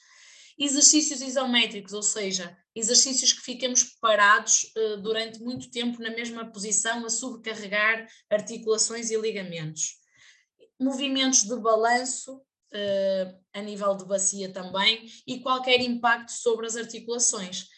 Exercícios 0.59 1.21
isométricos, 1.21 1.93
ou 1.93 2.03
seja, 2.03 2.57
exercícios 2.75 3.33
que 3.33 3.41
fiquemos 3.41 3.85
parados 4.01 4.73
uh, 4.77 4.97
durante 5.01 5.41
muito 5.41 5.71
tempo 5.71 6.01
na 6.03 6.11
mesma 6.11 6.51
posição, 6.51 7.05
a 7.05 7.11
subcarregar 7.11 8.07
articulações 8.31 9.11
e 9.11 9.17
ligamentos. 9.17 9.97
Movimentos 10.81 11.45
de 11.45 11.57
balanço, 11.57 12.37
uh, 12.37 13.43
a 13.53 13.63
nível 13.63 13.97
de 13.97 14.05
bacia 14.05 14.53
também, 14.53 15.09
e 15.27 15.41
qualquer 15.41 15.81
impacto 15.81 16.31
sobre 16.31 16.67
as 16.67 16.77
articulações. 16.77 17.69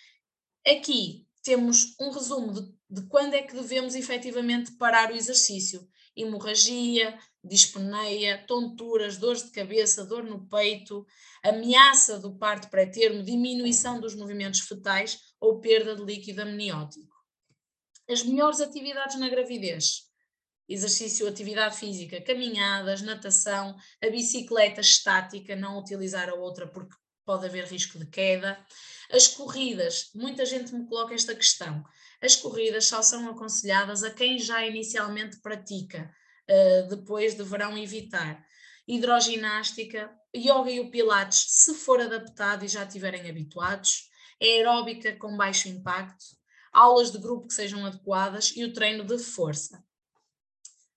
Aqui 0.66 1.26
temos 1.42 1.94
um 2.00 2.10
resumo 2.10 2.52
de 2.52 2.75
de 2.88 3.02
quando 3.08 3.34
é 3.34 3.42
que 3.42 3.54
devemos 3.54 3.94
efetivamente 3.94 4.72
parar 4.72 5.10
o 5.10 5.16
exercício. 5.16 5.86
Hemorragia, 6.16 7.18
dispneia, 7.44 8.44
tonturas, 8.46 9.16
dores 9.16 9.44
de 9.44 9.50
cabeça, 9.50 10.04
dor 10.04 10.24
no 10.24 10.48
peito, 10.48 11.06
ameaça 11.42 12.18
do 12.18 12.36
parto 12.36 12.70
pré-termo, 12.70 13.22
diminuição 13.22 14.00
dos 14.00 14.14
movimentos 14.14 14.60
fetais 14.60 15.18
ou 15.40 15.60
perda 15.60 15.94
de 15.94 16.02
líquido 16.02 16.42
amniótico. 16.42 17.14
As 18.08 18.22
melhores 18.22 18.60
atividades 18.60 19.18
na 19.18 19.28
gravidez. 19.28 20.06
Exercício, 20.68 21.28
atividade 21.28 21.76
física, 21.76 22.20
caminhadas, 22.20 23.02
natação, 23.02 23.76
a 24.02 24.10
bicicleta 24.10 24.80
estática, 24.80 25.54
não 25.54 25.78
utilizar 25.78 26.28
a 26.28 26.34
outra 26.34 26.66
porque 26.66 26.96
pode 27.26 27.44
haver 27.44 27.66
risco 27.66 27.98
de 27.98 28.06
queda. 28.06 28.58
As 29.10 29.28
corridas, 29.28 30.10
muita 30.14 30.46
gente 30.46 30.72
me 30.72 30.86
coloca 30.88 31.14
esta 31.14 31.34
questão 31.34 31.84
as 32.20 32.34
corridas 32.36 32.86
só 32.86 33.02
são 33.02 33.28
aconselhadas 33.28 34.02
a 34.02 34.10
quem 34.10 34.38
já 34.38 34.64
inicialmente 34.66 35.38
pratica, 35.38 36.10
uh, 36.48 36.88
depois 36.88 37.34
deverão 37.34 37.76
evitar. 37.76 38.44
Hidroginástica, 38.88 40.10
yoga 40.34 40.70
e 40.70 40.80
o 40.80 40.90
pilates, 40.90 41.44
se 41.48 41.74
for 41.74 42.00
adaptado 42.00 42.64
e 42.64 42.68
já 42.68 42.84
estiverem 42.84 43.28
habituados, 43.28 44.08
aeróbica 44.40 45.14
com 45.16 45.36
baixo 45.36 45.68
impacto, 45.68 46.24
aulas 46.72 47.10
de 47.10 47.18
grupo 47.18 47.48
que 47.48 47.54
sejam 47.54 47.84
adequadas 47.84 48.52
e 48.54 48.64
o 48.64 48.72
treino 48.72 49.04
de 49.04 49.18
força. 49.18 49.84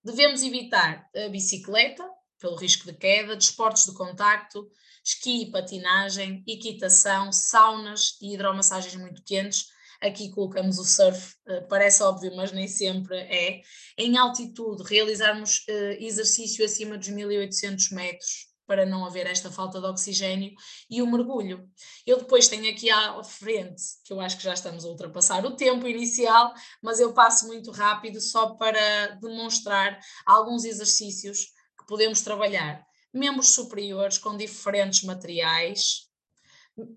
Devemos 0.04 0.44
evitar 0.44 1.10
a 1.16 1.28
bicicleta, 1.30 2.08
pelo 2.40 2.56
risco 2.56 2.86
de 2.86 2.94
queda, 2.94 3.36
desportos 3.36 3.86
de 3.86 3.94
contacto, 3.94 4.70
esqui 5.04 5.44
e 5.44 5.52
patinagem, 5.52 6.44
equitação, 6.48 7.32
saunas 7.32 8.18
e 8.22 8.34
hidromassagens 8.34 8.96
muito 8.96 9.24
quentes, 9.24 9.68
aqui 10.02 10.30
colocamos 10.32 10.78
o 10.78 10.86
surf, 10.86 11.36
uh, 11.48 11.68
parece 11.68 12.02
óbvio, 12.04 12.36
mas 12.36 12.52
nem 12.52 12.68
sempre 12.68 13.18
é. 13.18 13.62
Em 13.98 14.18
altitude, 14.18 14.84
realizarmos 14.84 15.66
uh, 15.70 16.04
exercício 16.04 16.64
acima 16.64 16.98
dos 16.98 17.10
1800 17.10 17.92
metros 17.92 18.50
para 18.66 18.86
não 18.86 19.04
haver 19.04 19.26
esta 19.26 19.50
falta 19.50 19.82
de 19.82 19.88
oxigênio 19.88 20.54
e 20.88 21.02
o 21.02 21.08
mergulho. 21.12 21.68
Eu 22.06 22.20
depois 22.20 22.48
tenho 22.48 22.72
aqui 22.72 22.88
à 22.92 23.24
frente, 23.24 23.82
que 24.06 24.14
eu 24.14 24.22
acho 24.22 24.38
que 24.38 24.44
já 24.44 24.54
estamos 24.54 24.86
a 24.86 24.90
ultrapassar 24.90 25.44
o 25.44 25.56
tempo 25.56 25.88
inicial, 25.88 26.54
mas 26.80 27.00
eu 27.00 27.12
passo 27.12 27.48
muito 27.48 27.72
rápido 27.72 28.22
só 28.22 28.52
para 28.52 29.18
demonstrar 29.20 30.00
alguns 30.24 30.66
exercícios 30.66 31.48
podemos 31.90 32.22
trabalhar. 32.22 32.86
Membros 33.12 33.50
superiores 33.50 34.20
com 34.20 34.38
diferentes 34.38 35.04
materiais, 35.04 36.08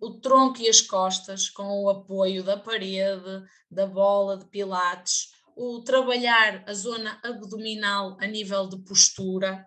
o 0.00 0.20
tronco 0.20 0.60
e 0.60 0.68
as 0.68 0.82
costas 0.82 1.48
com 1.48 1.82
o 1.82 1.88
apoio 1.88 2.44
da 2.44 2.58
parede, 2.58 3.42
da 3.70 3.86
bola 3.86 4.36
de 4.36 4.44
pilates, 4.44 5.32
o 5.56 5.80
trabalhar 5.80 6.62
a 6.66 6.74
zona 6.74 7.18
abdominal 7.24 8.16
a 8.20 8.26
nível 8.26 8.68
de 8.68 8.78
postura. 8.84 9.66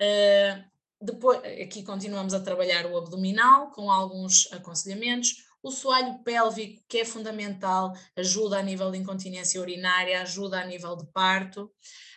Uh, 0.00 0.64
depois, 1.00 1.38
aqui 1.60 1.82
continuamos 1.82 2.32
a 2.32 2.40
trabalhar 2.40 2.86
o 2.86 2.96
abdominal 2.96 3.70
com 3.72 3.90
alguns 3.90 4.50
aconselhamentos. 4.52 5.34
O 5.62 5.70
soalho 5.70 6.22
pélvico, 6.24 6.82
que 6.88 6.98
é 6.98 7.04
fundamental, 7.04 7.92
ajuda 8.16 8.58
a 8.58 8.62
nível 8.62 8.90
de 8.90 8.98
incontinência 8.98 9.60
urinária, 9.60 10.22
ajuda 10.22 10.60
a 10.60 10.66
nível 10.66 10.96
de 10.96 11.06
parto. 11.12 11.70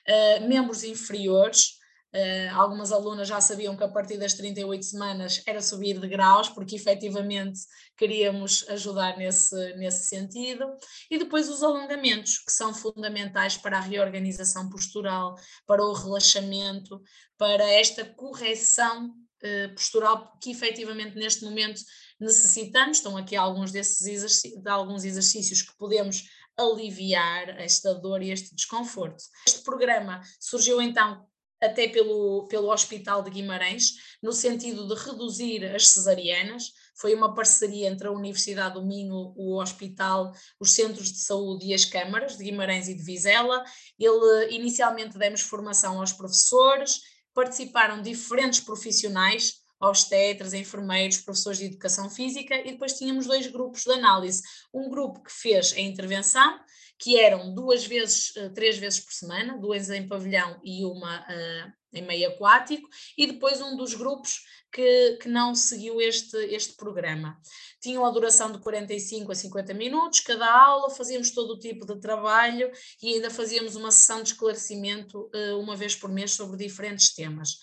Uh, 0.08 0.48
membros 0.48 0.84
inferiores, 0.84 1.80
Uh, 2.16 2.56
algumas 2.56 2.94
alunas 2.94 3.28
já 3.28 3.42
sabiam 3.42 3.76
que 3.76 3.84
a 3.84 3.90
partir 3.90 4.18
das 4.18 4.34
38 4.36 4.86
semanas 4.86 5.44
era 5.46 5.62
subir 5.62 6.00
de 6.00 6.08
graus, 6.08 6.48
porque 6.48 6.78
efetivamente 6.78 7.60
queríamos 7.98 8.66
ajudar 8.70 9.18
nesse, 9.18 9.76
nesse 9.76 10.08
sentido. 10.08 10.66
E 11.12 11.18
depois 11.18 11.50
os 11.50 11.62
alongamentos, 11.62 12.38
que 12.40 12.54
são 12.54 12.74
fundamentais 12.74 13.58
para 13.58 13.80
a 13.80 13.82
reorganização 13.82 14.70
postural, 14.70 15.36
para 15.68 15.84
o 15.84 15.92
relaxamento, 15.92 17.02
para 17.38 17.70
esta 17.70 18.06
correção 18.06 19.08
uh, 19.10 19.74
postural 19.74 20.38
que 20.42 20.52
efetivamente 20.52 21.18
neste 21.18 21.44
momento 21.44 21.82
necessitamos. 22.18 22.98
Estão 22.98 23.18
aqui 23.18 23.36
alguns 23.36 23.74
desses 23.74 24.42
de 24.42 24.70
alguns 24.70 25.04
exercícios 25.04 25.62
que 25.62 25.76
podemos 25.78 26.24
aliviar 26.58 27.50
esta 27.60 27.94
dor 27.94 28.22
e 28.22 28.32
este 28.32 28.56
desconforto. 28.56 29.22
Este 29.46 29.62
programa 29.64 30.22
surgiu 30.40 30.82
então 30.82 31.28
até 31.66 31.88
pelo, 31.88 32.48
pelo 32.48 32.72
Hospital 32.72 33.22
de 33.24 33.30
Guimarães, 33.30 33.94
no 34.22 34.32
sentido 34.32 34.88
de 34.88 34.96
reduzir 34.96 35.66
as 35.66 35.90
cesarianas. 35.90 36.72
Foi 36.96 37.14
uma 37.14 37.34
parceria 37.34 37.90
entre 37.90 38.08
a 38.08 38.12
Universidade 38.12 38.76
do 38.76 38.86
Minho, 38.86 39.34
o 39.36 39.60
hospital, 39.60 40.32
os 40.60 40.72
centros 40.72 41.12
de 41.12 41.20
saúde 41.20 41.66
e 41.68 41.74
as 41.74 41.86
câmaras 41.86 42.38
de 42.38 42.44
Guimarães 42.44 42.88
e 42.88 42.94
de 42.94 43.04
Vizela. 43.04 43.64
Ele, 44.00 44.56
inicialmente, 44.56 45.18
demos 45.18 45.42
formação 45.42 46.00
aos 46.00 46.14
professores, 46.14 47.02
participaram 47.34 48.02
diferentes 48.02 48.62
profissionais, 48.62 49.66
obstetras, 49.80 50.54
enfermeiros, 50.54 51.18
professores 51.18 51.60
de 51.60 51.66
educação 51.66 52.10
física 52.10 52.56
e 52.56 52.72
depois 52.72 52.94
tínhamos 52.94 53.28
dois 53.28 53.48
grupos 53.48 53.84
de 53.84 53.92
análise. 53.92 54.42
Um 54.74 54.90
grupo 54.90 55.22
que 55.22 55.32
fez 55.32 55.74
a 55.74 55.80
intervenção, 55.80 56.60
que 56.98 57.20
eram 57.20 57.54
duas 57.54 57.86
vezes, 57.86 58.36
eh, 58.38 58.50
três 58.50 58.78
vezes 58.78 59.00
por 59.00 59.14
semana, 59.14 59.58
duas 59.58 59.90
em 59.90 60.08
pavilhão 60.08 60.60
e 60.64 60.86
uma 60.86 61.22
uh, 61.22 61.74
em 61.94 62.02
meio 62.02 62.30
aquático, 62.30 62.88
e 63.18 63.28
depois 63.28 63.62
um 63.62 63.76
dos 63.76 63.94
grupos 63.94 64.42
que, 64.72 65.18
que 65.22 65.30
não 65.30 65.56
seguiu 65.56 66.02
este, 66.02 66.36
este 66.54 66.76
programa. 66.76 67.40
Tinham 67.82 68.06
a 68.06 68.12
duração 68.12 68.52
de 68.52 68.60
45 68.60 69.32
a 69.32 69.36
50 69.36 69.74
minutos, 69.74 70.20
cada 70.20 70.46
aula, 70.46 70.90
fazíamos 70.90 71.32
todo 71.32 71.54
o 71.54 71.60
tipo 71.60 71.86
de 71.86 72.00
trabalho 72.00 72.70
e 73.02 73.14
ainda 73.14 73.30
fazíamos 73.30 73.76
uma 73.76 73.92
sessão 73.92 74.22
de 74.22 74.30
esclarecimento 74.30 75.30
uh, 75.34 75.60
uma 75.60 75.76
vez 75.78 75.96
por 75.96 76.10
mês 76.10 76.32
sobre 76.32 76.58
diferentes 76.58 77.14
temas. 77.14 77.58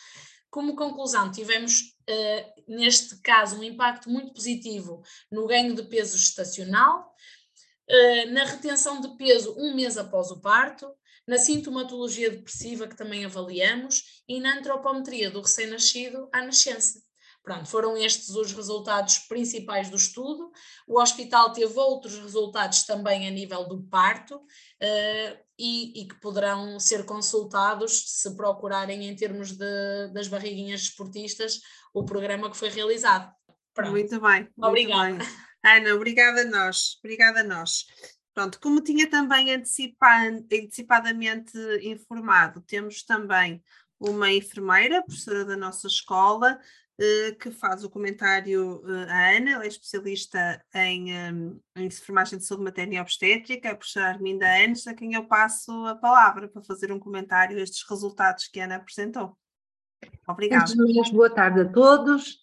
Como 0.50 0.76
conclusão, 0.76 1.30
tivemos 1.30 1.94
uh, 2.08 2.62
neste 2.68 3.20
caso 3.22 3.56
um 3.56 3.64
impacto 3.64 4.08
muito 4.08 4.32
positivo 4.32 5.02
no 5.30 5.46
ganho 5.46 5.74
de 5.74 5.82
peso 5.84 6.16
gestacional, 6.16 7.00
uh, 7.00 7.41
na 8.30 8.44
retenção 8.44 9.00
de 9.00 9.16
peso 9.16 9.54
um 9.58 9.74
mês 9.74 9.98
após 9.98 10.30
o 10.30 10.40
parto, 10.40 10.90
na 11.26 11.38
sintomatologia 11.38 12.30
depressiva 12.30 12.88
que 12.88 12.96
também 12.96 13.24
avaliamos 13.24 14.22
e 14.28 14.40
na 14.40 14.58
antropometria 14.58 15.30
do 15.30 15.40
recém-nascido 15.40 16.28
à 16.32 16.42
nascença. 16.42 17.00
Pronto, 17.42 17.68
foram 17.68 17.96
estes 17.96 18.30
os 18.30 18.52
resultados 18.52 19.18
principais 19.18 19.90
do 19.90 19.96
estudo. 19.96 20.52
O 20.86 21.00
hospital 21.00 21.52
teve 21.52 21.76
outros 21.76 22.16
resultados 22.18 22.84
também 22.84 23.26
a 23.26 23.30
nível 23.32 23.66
do 23.66 23.82
parto 23.82 24.36
uh, 24.36 25.38
e, 25.58 26.02
e, 26.02 26.08
que 26.08 26.20
poderão 26.20 26.78
ser 26.78 27.04
consultados 27.04 28.20
se 28.20 28.36
procurarem 28.36 29.08
em 29.08 29.16
termos 29.16 29.52
de, 29.52 30.08
das 30.12 30.28
barriguinhas 30.28 30.82
esportistas 30.82 31.60
o 31.92 32.04
programa 32.04 32.48
que 32.48 32.56
foi 32.56 32.68
realizado. 32.68 33.32
Pronto. 33.74 33.90
Muito 33.90 34.20
bem. 34.20 34.48
Obrigada. 34.56 35.08
Muito 35.08 35.24
bem. 35.24 35.51
Ana, 35.62 35.94
obrigada 35.94 36.42
a 36.42 36.44
nós. 36.44 36.98
Obrigada 36.98 37.40
a 37.40 37.44
nós. 37.44 37.86
Pronto, 38.34 38.58
como 38.60 38.80
tinha 38.80 39.08
também 39.10 39.52
antecipadamente 39.54 41.52
informado, 41.82 42.62
temos 42.62 43.02
também 43.04 43.62
uma 44.00 44.32
enfermeira, 44.32 45.02
professora 45.02 45.44
da 45.44 45.56
nossa 45.56 45.86
escola, 45.86 46.58
eh, 46.98 47.32
que 47.32 47.50
faz 47.50 47.84
o 47.84 47.90
comentário 47.90 48.82
eh, 48.88 49.10
a 49.10 49.36
Ana, 49.36 49.52
ela 49.52 49.64
é 49.64 49.68
especialista 49.68 50.64
em, 50.74 51.10
em 51.10 51.60
enfermagem 51.76 52.38
de 52.38 52.44
saúde 52.44 52.64
materna 52.64 52.94
e 52.94 53.00
obstétrica, 53.00 53.70
a 53.70 53.76
professora 53.76 54.08
Arminda 54.08 54.46
Anes, 54.46 54.86
a 54.86 54.94
quem 54.94 55.14
eu 55.14 55.24
passo 55.26 55.70
a 55.86 55.94
palavra 55.94 56.48
para 56.48 56.62
fazer 56.62 56.90
um 56.90 56.98
comentário 56.98 57.58
a 57.58 57.60
estes 57.60 57.88
resultados 57.88 58.48
que 58.48 58.60
a 58.60 58.64
Ana 58.64 58.76
apresentou. 58.76 59.36
Obrigada. 60.26 60.72
Boa 61.12 61.30
tarde 61.30 61.60
a 61.60 61.64
todos. 61.70 62.41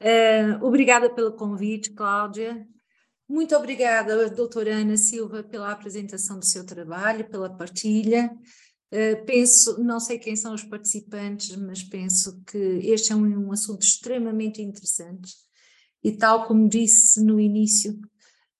Uh, 0.00 0.64
obrigada 0.64 1.14
pelo 1.14 1.32
convite, 1.32 1.90
Cláudia. 1.90 2.66
Muito 3.28 3.54
obrigada, 3.54 4.30
doutora 4.30 4.74
Ana 4.74 4.96
Silva, 4.96 5.44
pela 5.44 5.70
apresentação 5.70 6.38
do 6.38 6.44
seu 6.44 6.64
trabalho, 6.64 7.28
pela 7.28 7.54
partilha. 7.54 8.34
Uh, 8.90 9.24
penso, 9.26 9.78
não 9.82 10.00
sei 10.00 10.18
quem 10.18 10.34
são 10.34 10.54
os 10.54 10.64
participantes, 10.64 11.54
mas 11.54 11.82
penso 11.82 12.42
que 12.46 12.58
este 12.58 13.12
é 13.12 13.14
um, 13.14 13.48
um, 13.48 13.52
assunto 13.52 13.82
extremamente 13.82 14.62
interessante 14.62 15.32
e 16.02 16.12
tal 16.12 16.46
como 16.46 16.66
disse 16.66 17.22
no 17.22 17.38
início, 17.38 17.92
um, 17.92 17.98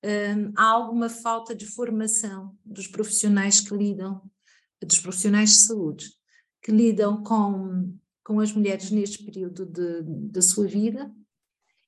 eh, 0.02 0.52
há 0.56 0.64
alguma 0.64 1.08
falta 1.08 1.54
de 1.54 1.64
formação 1.64 2.54
dos 2.62 2.86
profissionais 2.86 3.60
que 3.60 3.74
lidam, 3.74 4.20
dos 4.80 5.00
profissionais 5.00 5.50
de 5.50 5.60
saúde, 5.60 6.06
que 6.62 6.70
lidam 6.70 7.24
com, 7.24 7.96
com 8.22 8.40
as 8.40 8.52
mulheres 8.52 8.90
neste 8.90 9.24
período 9.24 9.64
de, 9.64 10.02
da 10.30 10.42
sua 10.42 10.66
vida 10.66 11.10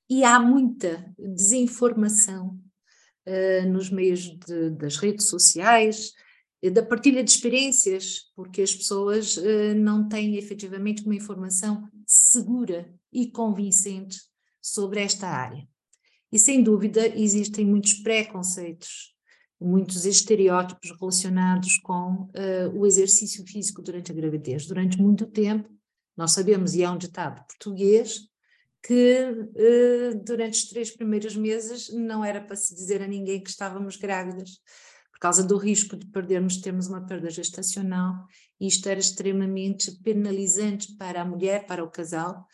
e 0.09 0.23
há 0.23 0.39
muita 0.39 1.13
desinformação 1.17 2.59
uh, 3.27 3.67
nos 3.69 3.89
meios 3.89 4.21
de, 4.21 4.69
das 4.71 4.97
redes 4.97 5.27
sociais, 5.27 6.11
da 6.71 6.81
partilha 6.81 7.23
de 7.23 7.29
experiências, 7.29 8.31
porque 8.35 8.61
as 8.61 8.73
pessoas 8.73 9.37
uh, 9.37 9.75
não 9.75 10.07
têm 10.07 10.37
efetivamente 10.37 11.03
uma 11.03 11.15
informação 11.15 11.89
segura 12.05 12.93
e 13.11 13.29
convincente 13.29 14.17
sobre 14.61 15.01
esta 15.01 15.27
área. 15.27 15.67
E 16.31 16.39
sem 16.39 16.63
dúvida 16.63 17.05
existem 17.19 17.65
muitos 17.65 17.93
preconceitos, 17.95 19.13
muitos 19.59 20.05
estereótipos 20.05 20.91
relacionados 20.99 21.77
com 21.77 22.23
uh, 22.23 22.69
o 22.75 22.85
exercício 22.87 23.45
físico 23.45 23.81
durante 23.81 24.11
a 24.11 24.15
gravidez. 24.15 24.65
Durante 24.65 25.01
muito 25.01 25.25
tempo, 25.25 25.69
nós 26.15 26.31
sabemos, 26.31 26.73
e 26.75 26.83
há 26.83 26.91
um 26.91 26.97
ditado 26.97 27.45
português, 27.45 28.29
que 28.83 29.23
uh, 29.23 30.23
durante 30.25 30.55
os 30.55 30.65
três 30.65 30.91
primeiros 30.91 31.35
meses 31.37 31.89
não 31.93 32.23
era 32.23 32.41
para 32.41 32.55
se 32.55 32.75
dizer 32.75 33.01
a 33.01 33.07
ninguém 33.07 33.41
que 33.41 33.49
estávamos 33.49 33.95
grávidas, 33.95 34.59
por 35.11 35.19
causa 35.19 35.41
do 35.41 35.57
risco 35.57 35.95
de 35.95 36.05
perdermos, 36.07 36.57
termos 36.57 36.87
uma 36.87 37.05
perda 37.05 37.29
gestacional, 37.29 38.13
e 38.59 38.67
isto 38.67 38.87
era 38.89 38.99
extremamente 38.99 39.89
penalizante 40.03 40.97
para 40.97 41.21
a 41.21 41.25
mulher, 41.25 41.65
para 41.65 41.81
o 41.81 41.89
casal, 41.89 42.45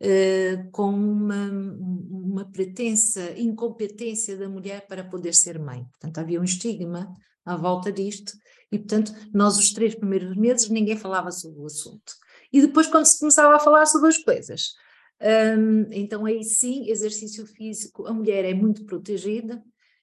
uh, 0.00 0.70
com 0.70 0.88
uma, 0.88 1.50
uma 1.50 2.50
pretensa 2.50 3.38
incompetência 3.38 4.38
da 4.38 4.48
mulher 4.48 4.86
para 4.86 5.04
poder 5.04 5.34
ser 5.34 5.58
mãe. 5.58 5.84
Portanto, 5.90 6.16
havia 6.16 6.40
um 6.40 6.44
estigma 6.44 7.12
à 7.44 7.56
volta 7.56 7.92
disto, 7.92 8.32
e 8.72 8.78
portanto, 8.78 9.12
nós 9.34 9.58
os 9.58 9.74
três 9.74 9.94
primeiros 9.94 10.34
meses 10.34 10.70
ninguém 10.70 10.96
falava 10.96 11.30
sobre 11.30 11.60
o 11.60 11.66
assunto. 11.66 12.14
E 12.50 12.62
depois, 12.62 12.86
quando 12.86 13.04
se 13.04 13.18
começava 13.18 13.54
a 13.54 13.60
falar 13.60 13.84
sobre 13.84 14.08
as 14.08 14.16
coisas, 14.16 14.72
um, 15.20 15.86
então, 15.92 16.26
aí 16.26 16.42
sim, 16.44 16.88
exercício 16.88 17.46
físico, 17.46 18.06
a 18.06 18.12
mulher 18.12 18.44
é 18.44 18.54
muito 18.54 18.84
protegida, 18.84 19.62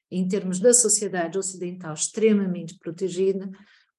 em 0.09 0.27
termos 0.27 0.59
da 0.59 0.73
sociedade 0.73 1.37
ocidental, 1.37 1.93
extremamente 1.93 2.77
protegida, 2.77 3.49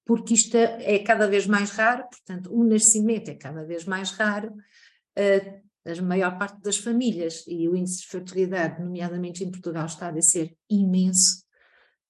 porque 0.05 0.35
isto 0.35 0.57
é 0.57 0.99
cada 0.99 1.27
vez 1.27 1.47
mais 1.47 1.71
raro, 1.71 2.05
portanto, 2.11 2.53
o 2.53 2.65
nascimento 2.65 3.31
é 3.31 3.35
cada 3.35 3.65
vez 3.65 3.85
mais 3.85 4.11
raro, 4.11 4.53
uh, 4.53 5.63
a 5.85 6.03
maior 6.03 6.39
parte 6.39 6.61
das 6.61 6.77
famílias, 6.77 7.45
e 7.47 7.69
o 7.69 7.75
índice 7.75 8.03
de 8.03 8.09
fertilidade, 8.09 8.83
nomeadamente 8.83 9.43
em 9.43 9.51
Portugal, 9.51 9.87
está 9.87 10.11
a 10.11 10.23
ser 10.23 10.57
imenso. 10.69 11.45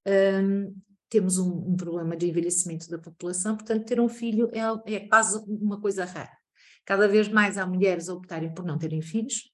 Um, 0.06 0.74
temos 1.08 1.38
um, 1.38 1.70
um, 1.70 1.76
problema 1.76 2.16
de 2.16 2.28
envelhecimento 2.28 2.88
da 2.88 2.98
população, 2.98 3.56
portanto, 3.56 3.86
ter 3.86 4.00
um 4.00 4.08
filho 4.08 4.50
é, 4.52 4.94
é 4.94 5.00
quase 5.08 5.38
uma 5.46 5.80
coisa 5.80 6.04
rara. 6.04 6.41
Cada 6.84 7.06
vez 7.06 7.28
mais 7.28 7.56
há 7.56 7.66
mulheres 7.66 8.08
a 8.08 8.14
optarem 8.14 8.52
por 8.52 8.64
não 8.64 8.78
terem 8.78 9.00
filhos, 9.00 9.50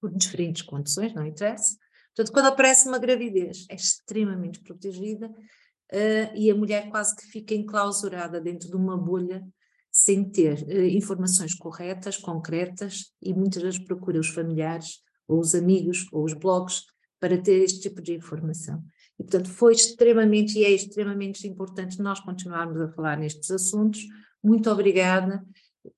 por 0.00 0.12
diferentes 0.12 0.62
condições, 0.62 1.14
não 1.14 1.26
interessa. 1.26 1.76
Portanto, 2.14 2.32
quando 2.32 2.46
aparece 2.46 2.86
uma 2.86 2.98
gravidez, 2.98 3.66
é 3.70 3.74
extremamente 3.74 4.60
protegida 4.60 5.28
uh, 5.28 6.36
e 6.36 6.50
a 6.50 6.54
mulher 6.54 6.90
quase 6.90 7.16
que 7.16 7.26
fica 7.26 7.54
enclausurada 7.54 8.40
dentro 8.40 8.68
de 8.68 8.76
uma 8.76 8.96
bolha 8.96 9.42
sem 9.90 10.28
ter 10.28 10.62
uh, 10.62 10.86
informações 10.86 11.54
corretas, 11.54 12.16
concretas, 12.16 13.12
e 13.22 13.32
muitas 13.32 13.62
vezes 13.62 13.78
procura 13.78 14.20
os 14.20 14.28
familiares, 14.28 15.00
ou 15.26 15.40
os 15.40 15.54
amigos, 15.54 16.06
ou 16.12 16.24
os 16.24 16.34
blogs, 16.34 16.82
para 17.18 17.40
ter 17.40 17.62
este 17.62 17.80
tipo 17.80 18.02
de 18.02 18.12
informação. 18.12 18.84
E, 19.18 19.22
portanto, 19.22 19.48
foi 19.48 19.72
extremamente 19.72 20.58
e 20.58 20.64
é 20.64 20.70
extremamente 20.70 21.48
importante 21.48 21.98
nós 22.00 22.20
continuarmos 22.20 22.80
a 22.80 22.88
falar 22.88 23.16
nestes 23.16 23.50
assuntos. 23.50 24.02
Muito 24.42 24.70
obrigada 24.70 25.42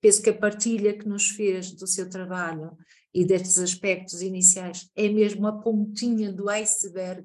penso 0.00 0.22
que 0.22 0.30
a 0.30 0.38
partilha 0.38 0.96
que 0.96 1.08
nos 1.08 1.28
fez 1.28 1.72
do 1.72 1.86
seu 1.86 2.08
trabalho 2.08 2.76
e 3.12 3.24
destes 3.24 3.58
aspectos 3.58 4.22
iniciais 4.22 4.90
é 4.94 5.08
mesmo 5.08 5.46
a 5.46 5.52
pontinha 5.60 6.32
do 6.32 6.48
iceberg 6.50 7.24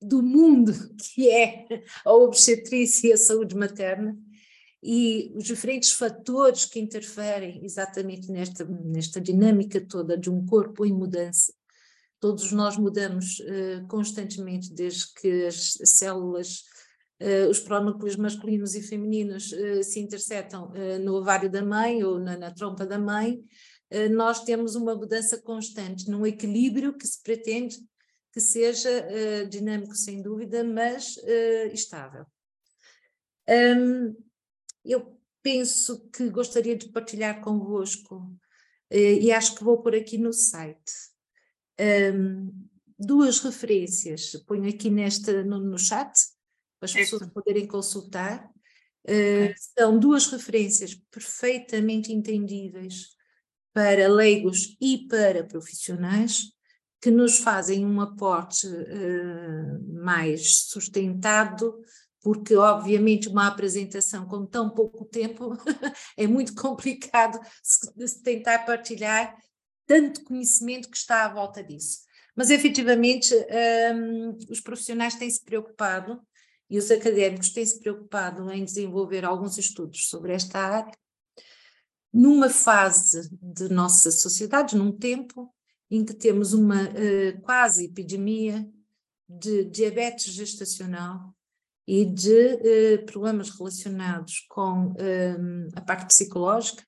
do 0.00 0.22
mundo 0.22 0.72
que 0.96 1.30
é 1.30 1.66
a 2.04 2.12
obstetrícia 2.12 3.08
e 3.08 3.12
a 3.12 3.16
saúde 3.16 3.54
materna 3.54 4.16
e 4.82 5.30
os 5.34 5.44
diferentes 5.44 5.92
fatores 5.92 6.64
que 6.64 6.80
interferem 6.80 7.62
exatamente 7.62 8.30
nesta, 8.32 8.64
nesta 8.64 9.20
dinâmica 9.20 9.80
toda 9.80 10.16
de 10.16 10.30
um 10.30 10.44
corpo 10.46 10.86
em 10.86 10.92
mudança. 10.92 11.52
Todos 12.18 12.50
nós 12.52 12.78
mudamos 12.78 13.40
uh, 13.40 13.86
constantemente 13.88 14.72
desde 14.72 15.12
que 15.14 15.46
as 15.46 15.78
células 15.84 16.64
os 17.50 17.60
pronúcleos 17.60 18.16
masculinos 18.16 18.74
e 18.74 18.82
femininos 18.82 19.52
uh, 19.52 19.82
se 19.82 20.00
interceptam 20.00 20.70
uh, 20.70 20.98
no 20.98 21.14
ovário 21.16 21.50
da 21.50 21.62
mãe 21.62 22.02
ou 22.02 22.18
na, 22.18 22.36
na 22.36 22.50
trompa 22.50 22.86
da 22.86 22.98
mãe, 22.98 23.42
nós 24.12 24.44
temos 24.44 24.76
uma 24.76 24.94
mudança 24.94 25.36
constante, 25.42 26.08
num 26.08 26.24
equilíbrio 26.24 26.96
que 26.96 27.04
se 27.04 27.20
pretende 27.20 27.76
que 28.32 28.40
seja 28.40 28.88
dinâmico, 29.50 29.96
sem 29.96 30.22
dúvida, 30.22 30.62
mas 30.62 31.16
estável. 31.72 32.24
Um, 33.48 34.14
eu 34.84 35.18
penso 35.42 36.08
que 36.10 36.30
gostaria 36.30 36.76
de 36.76 36.88
partilhar 36.90 37.40
convosco, 37.40 38.32
e 38.88 39.32
acho 39.32 39.56
que 39.56 39.64
vou 39.64 39.82
pôr 39.82 39.96
aqui 39.96 40.16
no 40.16 40.32
site, 40.32 40.92
um, 42.14 42.48
duas 42.96 43.40
referências, 43.40 44.36
ponho 44.46 44.68
aqui 44.68 44.88
nesta, 44.88 45.42
no, 45.42 45.58
no 45.58 45.78
chat, 45.78 46.12
para 46.80 46.86
as 46.86 46.92
pessoas 46.92 47.28
poderem 47.28 47.66
consultar. 47.66 48.50
Uh, 49.04 49.52
são 49.78 49.98
duas 49.98 50.26
referências 50.26 50.94
perfeitamente 51.10 52.12
entendíveis 52.12 53.08
para 53.72 54.08
leigos 54.08 54.76
e 54.80 55.06
para 55.06 55.44
profissionais, 55.44 56.52
que 57.00 57.10
nos 57.10 57.38
fazem 57.38 57.84
um 57.86 58.00
aporte 58.00 58.66
uh, 58.66 60.02
mais 60.02 60.64
sustentado, 60.64 61.78
porque 62.22 62.54
obviamente 62.56 63.28
uma 63.28 63.46
apresentação 63.46 64.26
com 64.26 64.44
tão 64.44 64.70
pouco 64.70 65.04
tempo 65.04 65.56
é 66.16 66.26
muito 66.26 66.54
complicado 66.54 67.38
se, 67.62 68.08
se 68.08 68.22
tentar 68.22 68.60
partilhar 68.60 69.34
tanto 69.86 70.24
conhecimento 70.24 70.90
que 70.90 70.96
está 70.96 71.24
à 71.24 71.28
volta 71.32 71.62
disso. 71.62 72.00
Mas 72.36 72.50
efetivamente 72.50 73.34
um, 73.94 74.36
os 74.50 74.60
profissionais 74.60 75.14
têm 75.14 75.28
se 75.30 75.42
preocupado 75.44 76.20
e 76.70 76.78
os 76.78 76.90
académicos 76.90 77.50
têm 77.50 77.66
se 77.66 77.80
preocupado 77.80 78.50
em 78.52 78.64
desenvolver 78.64 79.24
alguns 79.24 79.58
estudos 79.58 80.08
sobre 80.08 80.32
esta 80.32 80.58
área, 80.58 80.92
numa 82.12 82.48
fase 82.48 83.28
de 83.42 83.68
nossa 83.68 84.10
sociedade, 84.12 84.76
num 84.76 84.92
tempo 84.92 85.52
em 85.90 86.04
que 86.04 86.14
temos 86.14 86.52
uma 86.52 86.84
uh, 86.84 87.40
quase 87.42 87.86
epidemia 87.86 88.68
de 89.28 89.64
diabetes 89.64 90.32
gestacional 90.32 91.34
e 91.86 92.04
de 92.04 92.54
uh, 92.54 93.06
problemas 93.06 93.50
relacionados 93.50 94.46
com 94.48 94.92
um, 94.92 95.68
a 95.74 95.80
parte 95.80 96.06
psicológica 96.06 96.84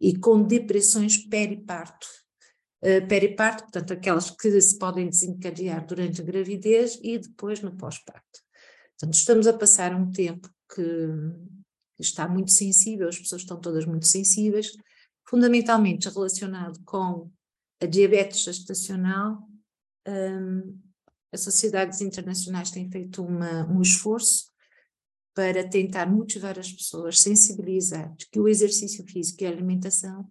e 0.00 0.16
com 0.16 0.42
depressões 0.42 1.18
periparto. 1.18 2.06
Uh, 2.82 3.06
periparto, 3.06 3.64
portanto, 3.64 3.92
aquelas 3.92 4.30
que 4.30 4.60
se 4.60 4.78
podem 4.78 5.08
desencadear 5.08 5.86
durante 5.86 6.22
a 6.22 6.24
gravidez 6.24 6.98
e 7.02 7.18
depois 7.18 7.60
no 7.60 7.76
pós-parto. 7.76 8.43
Portanto, 9.04 9.14
estamos 9.14 9.46
a 9.46 9.52
passar 9.52 9.94
um 9.94 10.10
tempo 10.10 10.48
que 10.74 10.82
está 11.98 12.26
muito 12.26 12.50
sensível, 12.50 13.08
as 13.08 13.18
pessoas 13.18 13.42
estão 13.42 13.60
todas 13.60 13.84
muito 13.84 14.06
sensíveis, 14.06 14.72
fundamentalmente 15.28 16.08
relacionado 16.08 16.82
com 16.84 17.30
a 17.82 17.86
diabetes 17.86 18.40
gestacional. 18.40 19.46
Um, 20.08 20.80
as 21.30 21.42
sociedades 21.42 22.00
internacionais 22.00 22.70
têm 22.70 22.90
feito 22.90 23.22
uma, 23.22 23.66
um 23.70 23.82
esforço 23.82 24.50
para 25.34 25.68
tentar 25.68 26.10
motivar 26.10 26.58
as 26.58 26.72
pessoas, 26.72 27.20
sensibilizar 27.20 28.14
que 28.32 28.40
o 28.40 28.48
exercício 28.48 29.04
físico 29.06 29.42
e 29.42 29.46
a 29.46 29.50
alimentação 29.50 30.30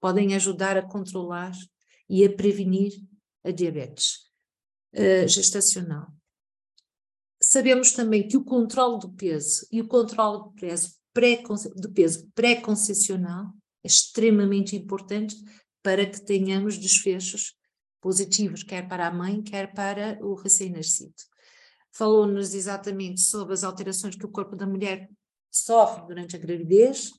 podem 0.00 0.34
ajudar 0.34 0.78
a 0.78 0.82
controlar 0.82 1.52
e 2.08 2.24
a 2.24 2.32
prevenir 2.32 2.92
a 3.44 3.50
diabetes 3.50 4.30
uh, 4.94 5.28
gestacional. 5.28 6.13
Sabemos 7.54 7.92
também 7.92 8.26
que 8.26 8.36
o 8.36 8.42
controle 8.42 8.98
do 8.98 9.12
peso 9.12 9.64
e 9.70 9.80
o 9.80 9.86
controle 9.86 10.42
do 10.42 10.50
peso 10.54 10.90
pré 11.12 11.40
do 11.76 11.92
peso 11.92 12.28
pré-concessional 12.34 13.46
é 13.84 13.86
extremamente 13.86 14.74
importante 14.74 15.36
para 15.80 16.04
que 16.04 16.20
tenhamos 16.20 16.76
desfechos 16.76 17.54
positivos, 18.00 18.64
quer 18.64 18.88
para 18.88 19.06
a 19.06 19.14
mãe, 19.14 19.40
quer 19.40 19.72
para 19.72 20.18
o 20.20 20.34
recém-nascido. 20.34 21.14
Falou-nos 21.92 22.54
exatamente 22.54 23.20
sobre 23.20 23.54
as 23.54 23.62
alterações 23.62 24.16
que 24.16 24.26
o 24.26 24.32
corpo 24.32 24.56
da 24.56 24.66
mulher 24.66 25.08
sofre 25.48 26.08
durante 26.08 26.34
a 26.34 26.40
gravidez, 26.40 27.12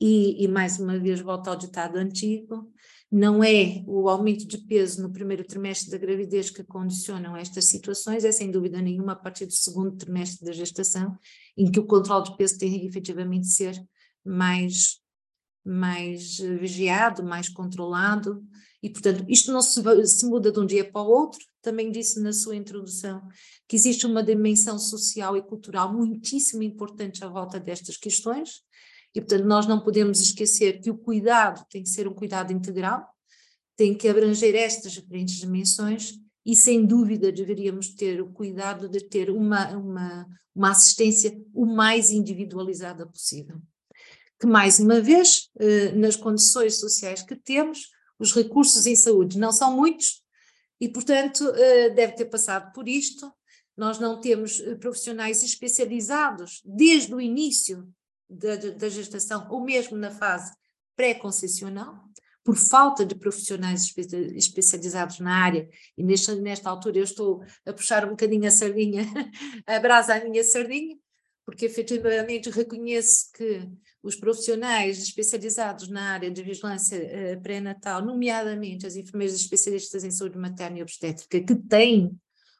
e, 0.00 0.42
e 0.42 0.48
mais 0.48 0.80
uma 0.80 0.98
vez 0.98 1.20
volto 1.20 1.50
ao 1.50 1.56
ditado 1.56 1.98
antigo, 1.98 2.68
não 3.10 3.42
é 3.42 3.82
o 3.86 4.08
aumento 4.08 4.46
de 4.46 4.58
peso 4.58 5.02
no 5.02 5.10
primeiro 5.10 5.42
trimestre 5.42 5.90
da 5.90 5.96
gravidez 5.96 6.50
que 6.50 6.62
condicionam 6.62 7.34
estas 7.36 7.64
situações, 7.64 8.24
é 8.24 8.30
sem 8.30 8.50
dúvida 8.50 8.82
nenhuma 8.82 9.12
a 9.12 9.16
partir 9.16 9.46
do 9.46 9.52
segundo 9.52 9.96
trimestre 9.96 10.44
da 10.44 10.52
gestação, 10.52 11.16
em 11.56 11.70
que 11.70 11.80
o 11.80 11.86
controle 11.86 12.24
de 12.24 12.36
peso 12.36 12.58
tem 12.58 12.86
efetivamente 12.86 13.44
de 13.44 13.54
ser 13.54 13.82
mais, 14.24 15.00
mais 15.64 16.38
vigiado, 16.38 17.24
mais 17.24 17.48
controlado, 17.48 18.44
e 18.82 18.90
portanto 18.90 19.24
isto 19.26 19.50
não 19.52 19.62
se, 19.62 19.82
se 20.06 20.26
muda 20.26 20.52
de 20.52 20.60
um 20.60 20.66
dia 20.66 20.90
para 20.90 21.02
o 21.02 21.08
outro, 21.08 21.40
também 21.62 21.90
disse 21.90 22.20
na 22.20 22.32
sua 22.32 22.56
introdução 22.56 23.26
que 23.66 23.74
existe 23.74 24.06
uma 24.06 24.22
dimensão 24.22 24.78
social 24.78 25.36
e 25.36 25.42
cultural 25.42 25.92
muitíssimo 25.92 26.62
importante 26.62 27.24
à 27.24 27.28
volta 27.28 27.58
destas 27.58 27.96
questões, 27.96 28.62
e, 29.14 29.20
portanto, 29.20 29.44
nós 29.44 29.66
não 29.66 29.80
podemos 29.80 30.20
esquecer 30.20 30.80
que 30.80 30.90
o 30.90 30.98
cuidado 30.98 31.64
tem 31.70 31.82
que 31.82 31.88
ser 31.88 32.06
um 32.06 32.14
cuidado 32.14 32.52
integral, 32.52 33.06
tem 33.76 33.94
que 33.94 34.08
abranger 34.08 34.54
estas 34.54 34.92
diferentes 34.92 35.36
dimensões 35.36 36.14
e, 36.44 36.54
sem 36.54 36.84
dúvida, 36.84 37.30
deveríamos 37.32 37.94
ter 37.94 38.20
o 38.20 38.32
cuidado 38.32 38.88
de 38.88 39.00
ter 39.00 39.30
uma, 39.30 39.68
uma, 39.76 40.26
uma 40.54 40.70
assistência 40.70 41.40
o 41.54 41.66
mais 41.66 42.10
individualizada 42.10 43.06
possível. 43.06 43.60
Que, 44.40 44.46
mais 44.46 44.78
uma 44.78 45.00
vez, 45.00 45.48
eh, 45.58 45.92
nas 45.92 46.16
condições 46.16 46.78
sociais 46.78 47.22
que 47.22 47.36
temos, 47.36 47.90
os 48.18 48.32
recursos 48.32 48.86
em 48.86 48.96
saúde 48.96 49.38
não 49.38 49.52
são 49.52 49.76
muitos 49.76 50.22
e, 50.80 50.88
portanto, 50.88 51.48
eh, 51.54 51.90
deve 51.90 52.14
ter 52.14 52.26
passado 52.26 52.72
por 52.72 52.88
isto. 52.88 53.32
Nós 53.76 53.98
não 53.98 54.20
temos 54.20 54.60
eh, 54.60 54.74
profissionais 54.76 55.42
especializados 55.42 56.62
desde 56.64 57.14
o 57.14 57.20
início 57.20 57.88
da, 58.28 58.88
gestação 58.88 59.46
ou 59.50 59.64
mesmo 59.64 59.96
na 59.96 60.10
fase 60.10 60.52
pré-concessional, 60.96 62.08
por 62.44 62.56
falta 62.56 63.04
de 63.04 63.14
profissionais 63.14 63.92
especializados 64.34 65.20
na 65.20 65.34
área, 65.34 65.68
e 65.96 66.02
nesta, 66.02 66.34
nesta 66.34 66.70
altura 66.70 66.98
eu 66.98 67.04
estou 67.04 67.42
a 67.66 67.72
puxar 67.72 68.06
um 68.06 68.10
bocadinho 68.10 68.46
a 68.46 68.50
sardinha, 68.50 69.04
a 69.66 69.78
brasa 69.78 70.14
à 70.14 70.24
minha 70.24 70.42
sardinha, 70.42 70.96
porque 71.44 71.66
efetivamente 71.66 72.50
reconheço 72.50 73.30
que 73.34 73.68
os 74.02 74.16
profissionais 74.16 74.98
especializados 75.02 75.88
na 75.88 76.12
área 76.12 76.30
de 76.30 76.42
vigilância 76.42 76.98
uh, 76.98 77.42
pré-natal, 77.42 78.04
nomeadamente 78.04 78.86
as 78.86 78.96
enfermeiras 78.96 79.36
especialistas 79.36 80.04
em 80.04 80.10
saúde 80.10 80.38
materna 80.38 80.78
e 80.78 80.82
obstétrica, 80.82 81.40
que 81.40 81.54
têm 81.54 82.18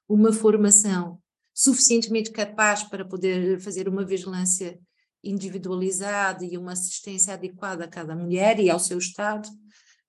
uma 0.09 0.33
formação 0.33 1.19
suficientemente 1.55 2.31
capaz 2.31 2.83
para 2.83 3.05
poder 3.05 3.59
fazer 3.61 3.89
uma 3.89 4.05
vigilância 4.05 4.79
individualizada 5.23 6.45
e 6.45 6.57
uma 6.57 6.73
assistência 6.73 7.35
adequada 7.35 7.85
a 7.85 7.89
cada 7.89 8.15
mulher 8.15 8.61
e 8.61 8.71
ao 8.71 8.79
seu 8.79 8.99
estado, 8.99 9.49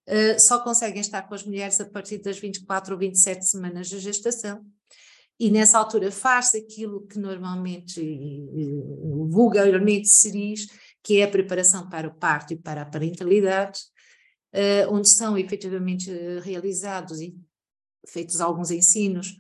uh, 0.08 0.40
só 0.40 0.64
conseguem 0.64 1.02
estar 1.02 1.24
com 1.24 1.34
as 1.34 1.44
mulheres 1.44 1.80
a 1.80 1.86
partir 1.90 2.20
das 2.20 2.38
24 2.38 2.94
ou 2.94 3.00
27 3.00 3.46
semanas 3.46 3.88
de 3.88 4.00
gestação. 4.00 4.66
E 5.40 5.50
nessa 5.50 5.78
altura 5.78 6.12
faz-se 6.12 6.58
aquilo 6.58 7.08
que 7.08 7.18
normalmente, 7.18 8.02
vulgarmente 9.30 10.10
se 10.10 10.32
diz, 10.32 10.68
que 11.02 11.22
é 11.22 11.24
a 11.24 11.32
preparação 11.32 11.88
para 11.88 12.10
o 12.10 12.14
parto 12.14 12.54
e 12.54 12.58
para 12.58 12.82
a 12.82 12.86
parentalidade, 12.86 13.80
uh, 14.54 14.94
onde 14.94 15.10
são 15.10 15.38
efetivamente 15.38 16.12
realizados 16.40 17.22
e 17.22 17.36
feitos 18.06 18.42
alguns 18.42 18.70
ensinos 18.70 19.40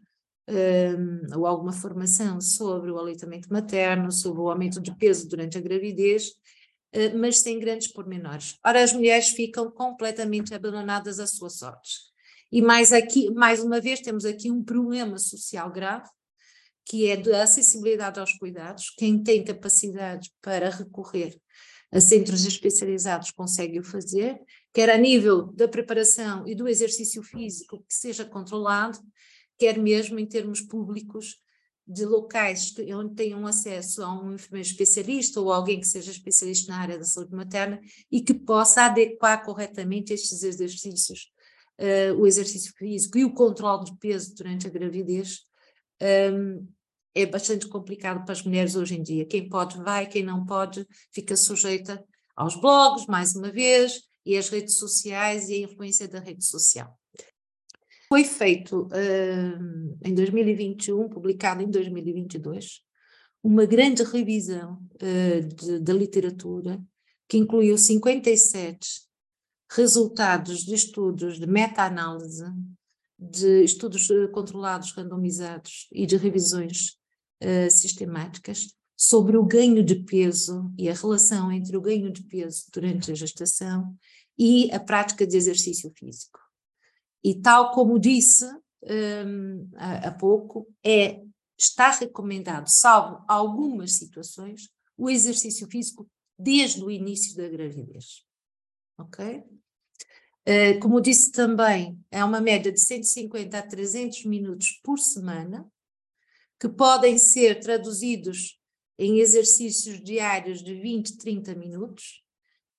um, 0.50 1.38
ou 1.38 1.46
alguma 1.46 1.72
formação 1.72 2.42
sobre 2.42 2.92
o 2.92 2.98
aleitamento 2.98 3.52
materno, 3.52 4.12
sobre 4.12 4.42
o 4.42 4.50
aumento 4.50 4.82
de 4.82 4.96
peso 4.96 5.28
durante 5.30 5.58
a 5.58 5.62
gravidez, 5.62 6.30
uh, 6.96 7.18
mas 7.18 7.40
sem 7.40 7.60
grandes 7.60 7.88
pormenores. 7.88 8.58
Ora, 8.66 8.84
as 8.84 8.94
mulheres 8.94 9.30
ficam 9.30 9.70
completamente 9.70 10.54
abandonadas 10.54 11.20
à 11.20 11.28
sua 11.28 11.50
sorte. 11.50 12.10
E 12.52 12.62
mais 12.62 12.92
aqui, 12.92 13.30
mais 13.32 13.64
uma 13.64 13.80
vez, 13.80 14.02
temos 14.02 14.26
aqui 14.26 14.50
um 14.50 14.64
problema 14.64 15.18
social 15.20 15.72
grave, 15.72 16.10
que 16.84 17.08
é 17.08 17.16
da 17.16 17.44
acessibilidade 17.44 18.20
aos 18.20 18.34
cuidados. 18.34 18.90
Quem 18.98 19.22
tem 19.22 19.44
capacidade 19.44 20.32
para 20.42 20.72
recorrer 20.72 21.40
a 21.92 22.02
centros 22.02 22.46
especializados 22.46 23.32
consegue 23.32 23.80
o 23.80 23.84
fazer, 23.84 24.40
quer 24.74 24.90
a 24.90 24.98
nível 24.98 25.48
da 25.54 25.68
preparação 25.68 26.48
e 26.48 26.56
do 26.56 26.68
exercício 26.68 27.22
físico 27.24 27.84
que 27.88 27.94
seja 27.94 28.26
controlado, 28.26 29.00
quer 29.60 29.78
mesmo 29.78 30.17
em 30.17 30.26
termos 30.26 30.62
públicos 30.62 31.36
de 31.86 32.06
locais 32.06 32.74
onde 32.95 33.15
tenham 33.15 33.45
acesso 33.48 34.04
a 34.04 34.13
um 34.13 34.36
enfermeiro 34.36 34.67
especialista 34.67 35.41
ou 35.41 35.52
alguém 35.52 35.80
que 35.80 35.88
seja 35.88 36.12
especialista 36.12 36.72
na 36.72 36.80
área 36.80 36.98
da 36.98 37.04
saúde 37.04 37.36
materna 37.36 37.82
e 38.12 38.22
que 38.22 38.34
possa 38.34 38.84
adequar 38.84 39.43
corretamente 39.43 40.13
estes 40.13 40.43
exercícios, 40.43 41.32
uh, 41.80 42.13
o 42.13 42.28
exercício 42.28 42.72
físico 42.78 43.17
e 43.17 43.26
o 43.26 43.34
controle 43.34 43.86
de 43.86 43.98
peso 43.98 44.36
durante 44.36 44.67
a 44.67 44.69
gravidez, 44.69 45.39
um, 46.32 46.67
é 47.15 47.26
bastante 47.26 47.67
complicado 47.67 48.24
para 48.24 48.34
as 48.34 48.43
mulheres 48.43 48.76
hoje 48.76 48.95
em 48.95 49.02
dia. 49.02 49.26
Quem 49.26 49.50
pode 49.50 49.78
vai, 49.80 50.08
quem 50.08 50.24
não 50.24 50.45
pode 50.45 50.86
fica 51.12 51.36
sujeita 51.36 52.04
aos 52.36 52.56
blogs, 52.56 53.08
mais 53.08 53.36
uma 53.36 53.52
vez, 53.52 54.04
e 54.24 54.38
às 54.38 54.48
redes 54.48 54.78
sociais 54.78 55.50
e 55.50 55.56
a 55.56 55.60
influência 55.62 56.08
da 56.08 56.19
rede 56.19 56.45
social. 56.45 56.99
Foi 58.12 58.24
feito 58.24 58.88
uh, 58.88 59.98
em 60.04 60.15
2021, 60.15 61.10
publicado 61.10 61.62
em 61.62 61.69
2022, 61.69 62.82
uma 63.43 63.67
grande 63.67 64.02
revisão 64.02 64.82
uh, 64.95 65.80
da 65.80 65.93
literatura 65.93 66.84
que 67.28 67.38
incluiu 67.38 67.78
57 67.78 69.02
resultados 69.72 70.65
de 70.65 70.74
estudos 70.74 71.40
de 71.40 71.46
meta-análise, 71.46 72.46
de 73.19 73.63
estudos 73.63 74.10
eh, 74.10 74.27
controlados, 74.29 74.94
randomizados 74.94 75.88
e 75.92 76.08
de 76.08 76.17
revisões 76.17 76.98
uh, 77.44 77.69
sistemáticas 77.69 78.73
sobre 78.98 79.38
o 79.38 79.46
ganho 79.46 79.84
de 79.84 79.96
peso 80.04 80.73
e 80.75 80.90
a 80.90 80.94
relação 80.94 81.52
entre 81.52 81.77
o 81.77 81.81
ganho 81.81 82.12
de 82.12 82.23
peso 82.23 82.65
durante 82.73 83.12
a 83.12 83.15
gestação 83.15 83.96
e 84.36 84.71
a 84.71 84.79
prática 84.79 85.27
de 85.27 85.38
exercício 85.38 85.92
físico. 85.96 86.48
E 87.24 87.36
tal 87.42 87.72
como 87.72 88.00
disse 88.00 88.46
um, 88.84 89.70
há, 89.76 90.12
pouco, 90.12 90.67
é 90.84 91.22
está 91.58 91.92
recomendado, 91.92 92.67
salvo 92.67 93.24
algumas 93.28 93.96
situações, 93.96 94.70
o 94.98 95.10
exercício 95.10 95.67
físico 95.67 96.10
desde 96.38 96.82
o 96.84 96.90
início 96.90 97.36
da 97.36 97.50
gravidez. 97.50 98.26
Ok? 98.98 99.44
Uh, 100.48 100.80
como 100.82 101.02
disse 101.02 101.32
também, 101.32 102.00
é 102.10 102.24
uma 102.24 102.40
média 102.40 102.72
de 102.72 102.80
150 102.80 103.58
a 103.60 103.62
300 103.62 104.26
minutos 104.26 104.80
por 104.84 104.98
semana, 104.98 105.70
que 106.60 106.70
podem 106.70 107.17
ser 107.17 107.60
traduzidos 107.60 108.58
em 108.98 109.20
exercícios 109.20 110.02
diários 110.02 110.63
de 110.63 110.74
20, 110.74 111.17
30 111.17 111.56
minutos, 111.56 112.24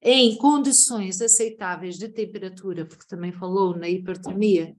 em 0.03 0.36
condições 0.36 1.20
aceitáveis 1.20 1.98
de 1.98 2.09
temperatura, 2.09 2.86
porque 2.86 3.07
também 3.07 3.32
falou 3.32 3.76
na 3.76 3.88
hipertermia 3.88 4.74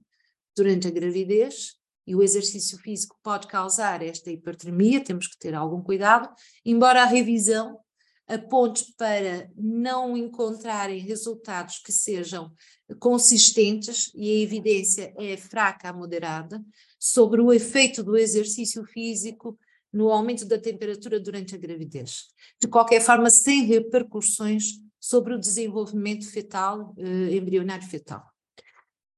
durante 0.56 0.88
a 0.88 0.90
gravidez, 0.90 1.76
e 2.06 2.16
o 2.16 2.22
exercício 2.22 2.78
físico 2.78 3.16
pode 3.22 3.46
causar 3.46 4.02
esta 4.02 4.30
hipertermia, 4.30 5.02
temos 5.02 5.28
que 5.28 5.38
ter 5.38 5.54
algum 5.54 5.80
cuidado, 5.80 6.28
embora 6.64 7.02
a 7.02 7.06
revisão 7.06 7.78
aponte 8.26 8.92
para 8.96 9.50
não 9.56 10.16
encontrarem 10.16 10.98
resultados 10.98 11.78
que 11.78 11.92
sejam 11.92 12.52
consistentes, 12.98 14.10
e 14.14 14.30
a 14.30 14.42
evidência 14.42 15.14
é 15.18 15.36
fraca 15.36 15.90
a 15.90 15.92
moderada, 15.92 16.60
sobre 16.98 17.40
o 17.40 17.52
efeito 17.52 18.02
do 18.02 18.16
exercício 18.16 18.84
físico 18.84 19.58
no 19.92 20.10
aumento 20.10 20.46
da 20.46 20.58
temperatura 20.58 21.20
durante 21.20 21.54
a 21.54 21.58
gravidez. 21.58 22.28
De 22.60 22.66
qualquer 22.66 23.00
forma, 23.00 23.28
sem 23.28 23.64
repercussões 23.64 24.81
sobre 25.02 25.34
o 25.34 25.38
desenvolvimento 25.38 26.30
fetal, 26.30 26.94
eh, 26.96 27.34
embrionário 27.34 27.84
fetal. 27.88 28.24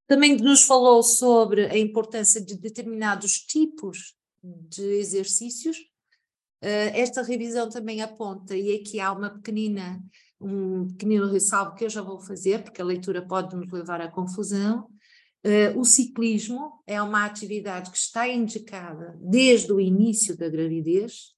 Também 0.07 0.35
nos 0.35 0.63
falou 0.63 1.03
sobre 1.03 1.67
a 1.67 1.77
importância 1.77 2.41
de 2.41 2.57
determinados 2.57 3.33
tipos 3.41 4.17
de 4.43 4.83
exercícios. 4.83 5.77
Uh, 6.63 6.93
esta 6.95 7.23
revisão 7.23 7.69
também 7.69 8.01
aponta, 8.01 8.57
e 8.57 8.75
aqui 8.77 8.99
há 8.99 9.13
uma 9.13 9.29
pequenina, 9.29 10.03
um 10.41 10.89
pequenino 10.89 11.31
ressalvo 11.31 11.75
que 11.75 11.85
eu 11.85 11.91
já 11.91 12.01
vou 12.01 12.19
fazer, 12.19 12.63
porque 12.63 12.81
a 12.81 12.85
leitura 12.85 13.27
pode 13.27 13.55
nos 13.55 13.71
levar 13.71 14.01
à 14.01 14.11
confusão. 14.11 14.89
Uh, 15.45 15.79
o 15.79 15.85
ciclismo 15.85 16.83
é 16.87 17.01
uma 17.03 17.27
atividade 17.27 17.91
que 17.91 17.99
está 17.99 18.27
indicada 18.27 19.19
desde 19.21 19.71
o 19.73 19.81
início 19.81 20.37
da 20.37 20.49
gravidez, 20.49 21.34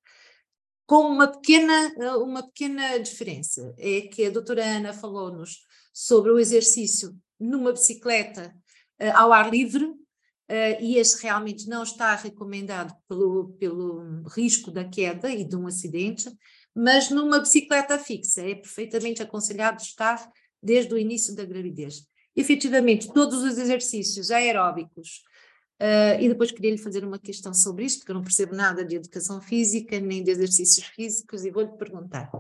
com 0.87 1.09
uma 1.09 1.27
pequena, 1.27 1.93
uma 2.19 2.45
pequena 2.45 2.99
diferença. 2.99 3.75
É 3.77 4.03
que 4.03 4.25
a 4.25 4.31
doutora 4.31 4.65
Ana 4.65 4.93
falou-nos 4.93 5.67
sobre 5.93 6.31
o 6.31 6.39
exercício 6.39 7.17
numa 7.39 7.73
bicicleta 7.73 8.55
uh, 9.01 9.17
ao 9.17 9.33
ar 9.33 9.51
livre, 9.51 9.85
uh, 9.85 9.97
e 10.81 10.97
esse 10.97 11.23
realmente 11.23 11.69
não 11.69 11.83
está 11.83 12.15
recomendado 12.15 12.95
pelo, 13.09 13.53
pelo 13.59 14.23
risco 14.29 14.71
da 14.71 14.85
queda 14.85 15.31
e 15.31 15.45
de 15.45 15.57
um 15.57 15.67
acidente, 15.67 16.31
mas 16.75 17.11
numa 17.11 17.41
bicicleta 17.41 17.99
fixa 17.99 18.43
é 18.43 18.55
perfeitamente 18.55 19.23
aconselhado 19.23 19.81
estar 19.81 20.31
desde 20.63 20.93
o 20.95 20.99
início 20.99 21.35
da 21.35 21.45
gravidez. 21.45 22.07
Efetivamente, 22.35 23.13
todos 23.13 23.43
os 23.43 23.57
exercícios 23.57 24.31
aeróbicos, 24.31 25.23
uh, 25.81 26.21
e 26.21 26.29
depois 26.29 26.51
queria 26.51 26.71
lhe 26.71 26.79
fazer 26.79 27.05
uma 27.05 27.19
questão 27.19 27.53
sobre 27.55 27.85
isto, 27.85 28.01
porque 28.01 28.13
eu 28.13 28.17
não 28.17 28.23
percebo 28.23 28.55
nada 28.55 28.85
de 28.85 28.97
educação 28.97 29.41
física, 29.41 29.99
nem 30.01 30.23
de 30.23 30.31
exercícios 30.31 30.87
físicos, 30.87 31.45
e 31.45 31.51
vou-lhe 31.51 31.77
perguntar. 31.77 32.31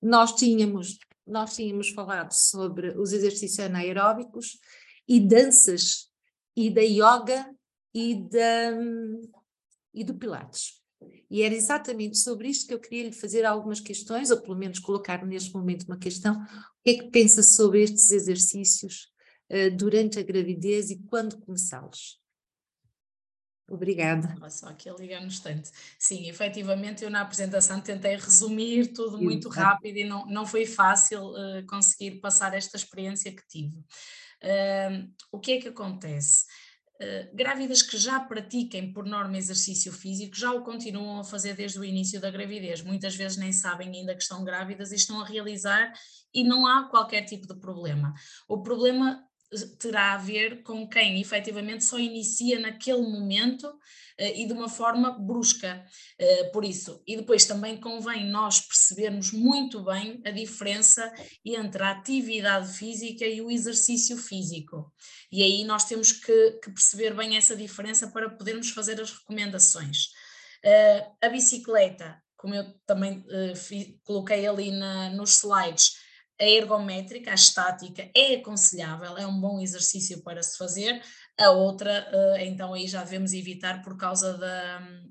Nós 0.00 0.32
tínhamos 0.34 0.98
nós 1.28 1.54
tínhamos 1.54 1.90
falado 1.90 2.32
sobre 2.32 2.98
os 2.98 3.12
exercícios 3.12 3.60
anaeróbicos 3.60 4.58
e 5.06 5.20
danças, 5.20 6.08
e 6.56 6.70
da 6.70 6.80
yoga 6.80 7.54
e, 7.94 8.14
da, 8.28 8.72
e 9.94 10.02
do 10.02 10.14
Pilates. 10.14 10.78
E 11.30 11.42
era 11.42 11.54
exatamente 11.54 12.18
sobre 12.18 12.48
isto 12.48 12.66
que 12.66 12.74
eu 12.74 12.80
queria 12.80 13.04
lhe 13.04 13.12
fazer 13.12 13.44
algumas 13.44 13.78
questões, 13.78 14.30
ou 14.30 14.40
pelo 14.40 14.56
menos 14.56 14.78
colocar 14.78 15.24
neste 15.24 15.54
momento 15.54 15.84
uma 15.84 15.98
questão. 15.98 16.34
O 16.34 16.82
que 16.82 16.90
é 16.90 16.94
que 16.94 17.10
pensa 17.10 17.42
sobre 17.42 17.82
estes 17.82 18.10
exercícios 18.10 19.08
uh, 19.50 19.76
durante 19.76 20.18
a 20.18 20.22
gravidez 20.22 20.90
e 20.90 20.98
quando 21.04 21.38
começá-los? 21.38 22.20
Obrigada. 23.70 24.34
Só, 24.50 24.68
aqui 24.68 24.90
ligamos 24.98 25.40
tanto. 25.40 25.70
Sim, 25.98 26.26
efetivamente 26.28 27.04
eu 27.04 27.10
na 27.10 27.20
apresentação 27.20 27.80
tentei 27.80 28.16
resumir 28.16 28.94
tudo 28.94 29.18
muito 29.18 29.50
rápido 29.50 29.98
e 29.98 30.04
não, 30.04 30.24
não 30.26 30.46
foi 30.46 30.64
fácil 30.64 31.32
uh, 31.32 31.66
conseguir 31.68 32.12
passar 32.20 32.54
esta 32.54 32.78
experiência 32.78 33.30
que 33.30 33.46
tive. 33.46 33.76
Uh, 34.42 35.12
o 35.30 35.38
que 35.38 35.52
é 35.52 35.60
que 35.60 35.68
acontece? 35.68 36.46
Uh, 36.94 37.36
grávidas 37.36 37.82
que 37.82 37.98
já 37.98 38.18
pratiquem 38.18 38.90
por 38.90 39.04
norma 39.04 39.36
exercício 39.36 39.92
físico 39.92 40.34
já 40.34 40.50
o 40.50 40.64
continuam 40.64 41.20
a 41.20 41.24
fazer 41.24 41.54
desde 41.54 41.78
o 41.78 41.84
início 41.84 42.18
da 42.20 42.30
gravidez. 42.30 42.80
Muitas 42.80 43.14
vezes 43.14 43.36
nem 43.36 43.52
sabem 43.52 43.94
ainda 43.94 44.14
que 44.14 44.22
estão 44.22 44.42
grávidas 44.44 44.92
e 44.92 44.96
estão 44.96 45.20
a 45.20 45.26
realizar 45.26 45.92
e 46.32 46.42
não 46.42 46.66
há 46.66 46.88
qualquer 46.88 47.22
tipo 47.26 47.46
de 47.46 47.60
problema. 47.60 48.14
O 48.48 48.62
problema 48.62 49.27
terá 49.78 50.12
a 50.12 50.18
ver 50.18 50.62
com 50.62 50.86
quem 50.88 51.20
efetivamente 51.20 51.84
só 51.84 51.98
inicia 51.98 52.58
naquele 52.58 53.02
momento 53.02 53.64
uh, 53.66 53.76
e 54.34 54.46
de 54.46 54.52
uma 54.52 54.68
forma 54.68 55.10
brusca. 55.10 55.84
Uh, 56.20 56.52
por 56.52 56.64
isso, 56.64 57.02
e 57.06 57.16
depois 57.16 57.46
também 57.46 57.80
convém 57.80 58.28
nós 58.30 58.60
percebermos 58.60 59.32
muito 59.32 59.82
bem 59.82 60.20
a 60.24 60.30
diferença 60.30 61.12
entre 61.44 61.82
a 61.82 61.92
atividade 61.92 62.72
física 62.74 63.24
e 63.24 63.40
o 63.40 63.50
exercício 63.50 64.16
físico. 64.18 64.92
E 65.32 65.42
aí 65.42 65.64
nós 65.64 65.84
temos 65.84 66.12
que, 66.12 66.52
que 66.62 66.70
perceber 66.70 67.14
bem 67.14 67.36
essa 67.36 67.56
diferença 67.56 68.08
para 68.08 68.30
podermos 68.30 68.70
fazer 68.70 69.00
as 69.00 69.12
recomendações. 69.12 70.06
Uh, 70.64 71.16
a 71.22 71.28
bicicleta, 71.28 72.20
como 72.36 72.54
eu 72.54 72.64
também 72.86 73.24
coloquei 74.04 74.46
ali 74.46 74.70
na, 74.70 75.10
nos 75.10 75.42
slides, 75.42 76.07
a 76.40 76.44
ergométrica, 76.44 77.30
a 77.30 77.34
estática, 77.34 78.10
é 78.14 78.36
aconselhável, 78.36 79.16
é 79.18 79.26
um 79.26 79.40
bom 79.40 79.60
exercício 79.60 80.22
para 80.22 80.42
se 80.42 80.56
fazer, 80.56 81.02
a 81.38 81.50
outra, 81.50 82.08
eh, 82.12 82.46
então 82.46 82.74
aí 82.74 82.86
já 82.86 83.02
devemos 83.02 83.32
evitar 83.32 83.82
por 83.82 83.96
causa 83.96 84.38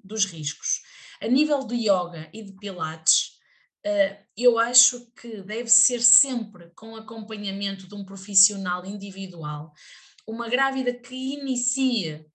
dos 0.04 0.26
riscos. 0.26 0.82
A 1.22 1.28
nível 1.28 1.66
de 1.66 1.76
yoga 1.76 2.30
e 2.34 2.44
de 2.44 2.54
pilates, 2.54 3.38
eh, 3.84 4.24
eu 4.36 4.60
acho 4.60 5.12
que 5.14 5.42
deve 5.42 5.70
ser 5.70 6.02
sempre 6.02 6.70
com 6.76 6.96
acompanhamento 6.96 7.88
de 7.88 7.96
um 7.96 8.06
profissional 8.06 8.86
individual. 8.86 9.74
Uma 10.28 10.50
grávida 10.50 10.94
que 10.94 11.16
inicia 11.16 12.26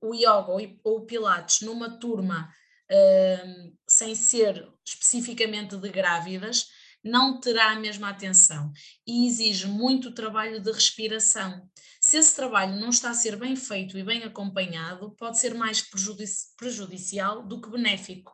o 0.00 0.14
yoga 0.14 0.52
ou 0.82 0.96
o 0.96 1.06
pilates 1.06 1.60
numa 1.60 1.98
turma 1.98 2.52
eh, 2.90 3.70
sem 3.88 4.14
ser 4.14 4.68
especificamente 4.84 5.76
de 5.76 5.88
grávidas, 5.88 6.68
não 7.04 7.38
terá 7.38 7.72
a 7.72 7.78
mesma 7.78 8.08
atenção 8.08 8.72
e 9.06 9.26
exige 9.26 9.66
muito 9.66 10.14
trabalho 10.14 10.60
de 10.60 10.72
respiração. 10.72 11.68
Se 12.00 12.16
esse 12.16 12.34
trabalho 12.34 12.80
não 12.80 12.88
está 12.88 13.10
a 13.10 13.14
ser 13.14 13.36
bem 13.36 13.54
feito 13.54 13.98
e 13.98 14.02
bem 14.02 14.24
acompanhado, 14.24 15.14
pode 15.16 15.38
ser 15.38 15.54
mais 15.54 15.82
prejudici 15.82 16.54
prejudicial 16.56 17.46
do 17.46 17.60
que 17.60 17.68
benéfico. 17.68 18.32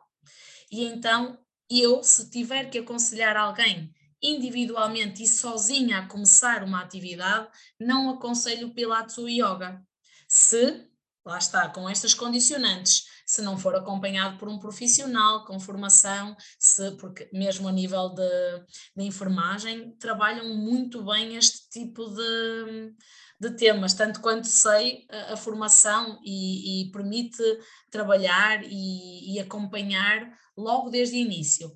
E 0.71 0.85
então, 0.85 1.37
eu, 1.69 2.03
se 2.03 2.29
tiver 2.29 2.69
que 2.69 2.79
aconselhar 2.79 3.35
alguém 3.35 3.93
individualmente 4.21 5.23
e 5.23 5.27
sozinha 5.27 5.99
a 5.99 6.07
começar 6.07 6.63
uma 6.63 6.81
atividade, 6.81 7.49
não 7.79 8.09
aconselho 8.09 8.73
Pilates 8.73 9.17
ou 9.17 9.27
Yoga. 9.27 9.81
Se, 10.27 10.87
lá 11.25 11.37
está, 11.37 11.67
com 11.69 11.89
estas 11.89 12.13
condicionantes, 12.13 13.05
se 13.31 13.41
não 13.41 13.57
for 13.57 13.73
acompanhado 13.73 14.37
por 14.37 14.49
um 14.49 14.59
profissional 14.59 15.45
com 15.45 15.57
formação, 15.57 16.35
se, 16.59 16.91
porque 16.97 17.29
mesmo 17.31 17.65
a 17.65 17.71
nível 17.71 18.09
de, 18.09 18.65
de 18.93 19.05
enfermagem 19.05 19.95
trabalham 19.97 20.53
muito 20.53 21.01
bem 21.05 21.37
este 21.37 21.69
tipo 21.69 22.09
de, 22.09 22.93
de 23.39 23.55
temas, 23.55 23.93
tanto 23.93 24.19
quanto 24.19 24.47
sei 24.47 25.05
a, 25.09 25.33
a 25.33 25.37
formação 25.37 26.19
e, 26.25 26.83
e, 26.83 26.91
permite 26.91 27.41
trabalhar 27.89 28.65
e, 28.65 29.33
e 29.33 29.39
acompanhar 29.39 30.37
logo 30.57 30.89
desde 30.89 31.15
o 31.15 31.19
início. 31.19 31.71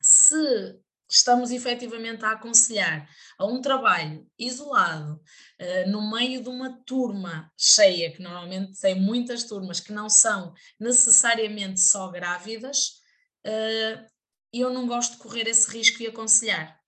Se 0.00 0.80
estamos 1.12 1.50
efetivamente 1.50 2.24
a 2.24 2.32
aconselhar 2.32 3.08
a 3.38 3.46
um 3.46 3.60
trabalho 3.60 4.26
isolado, 4.38 5.20
uh, 5.60 5.90
no 5.90 6.10
meio 6.10 6.42
de 6.42 6.48
uma 6.48 6.82
turma 6.84 7.50
cheia, 7.56 8.12
que 8.12 8.22
normalmente 8.22 8.80
tem 8.80 9.00
muitas 9.00 9.44
turmas 9.44 9.80
que 9.80 9.92
não 9.92 10.08
são 10.08 10.52
necessariamente 10.80 11.80
só 11.80 12.10
grávidas, 12.10 13.00
uh, 13.46 14.12
eu 14.52 14.70
não 14.70 14.86
gosto 14.86 15.12
de 15.12 15.18
correr 15.18 15.48
esse 15.48 15.70
risco 15.70 16.02
e 16.02 16.06
aconselhar. 16.06 16.78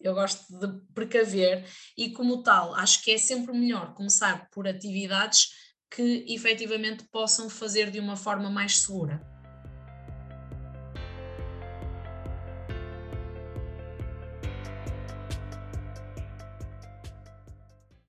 Eu 0.00 0.14
gosto 0.14 0.44
de 0.58 0.92
precaver 0.92 1.64
e, 1.96 2.10
como 2.10 2.42
tal, 2.42 2.74
acho 2.74 3.02
que 3.02 3.10
é 3.10 3.18
sempre 3.18 3.52
melhor 3.52 3.94
começar 3.94 4.48
por 4.50 4.68
atividades 4.68 5.48
que 5.90 6.24
efetivamente 6.28 7.04
possam 7.10 7.48
fazer 7.48 7.90
de 7.90 8.00
uma 8.00 8.16
forma 8.16 8.50
mais 8.50 8.78
segura. 8.78 9.33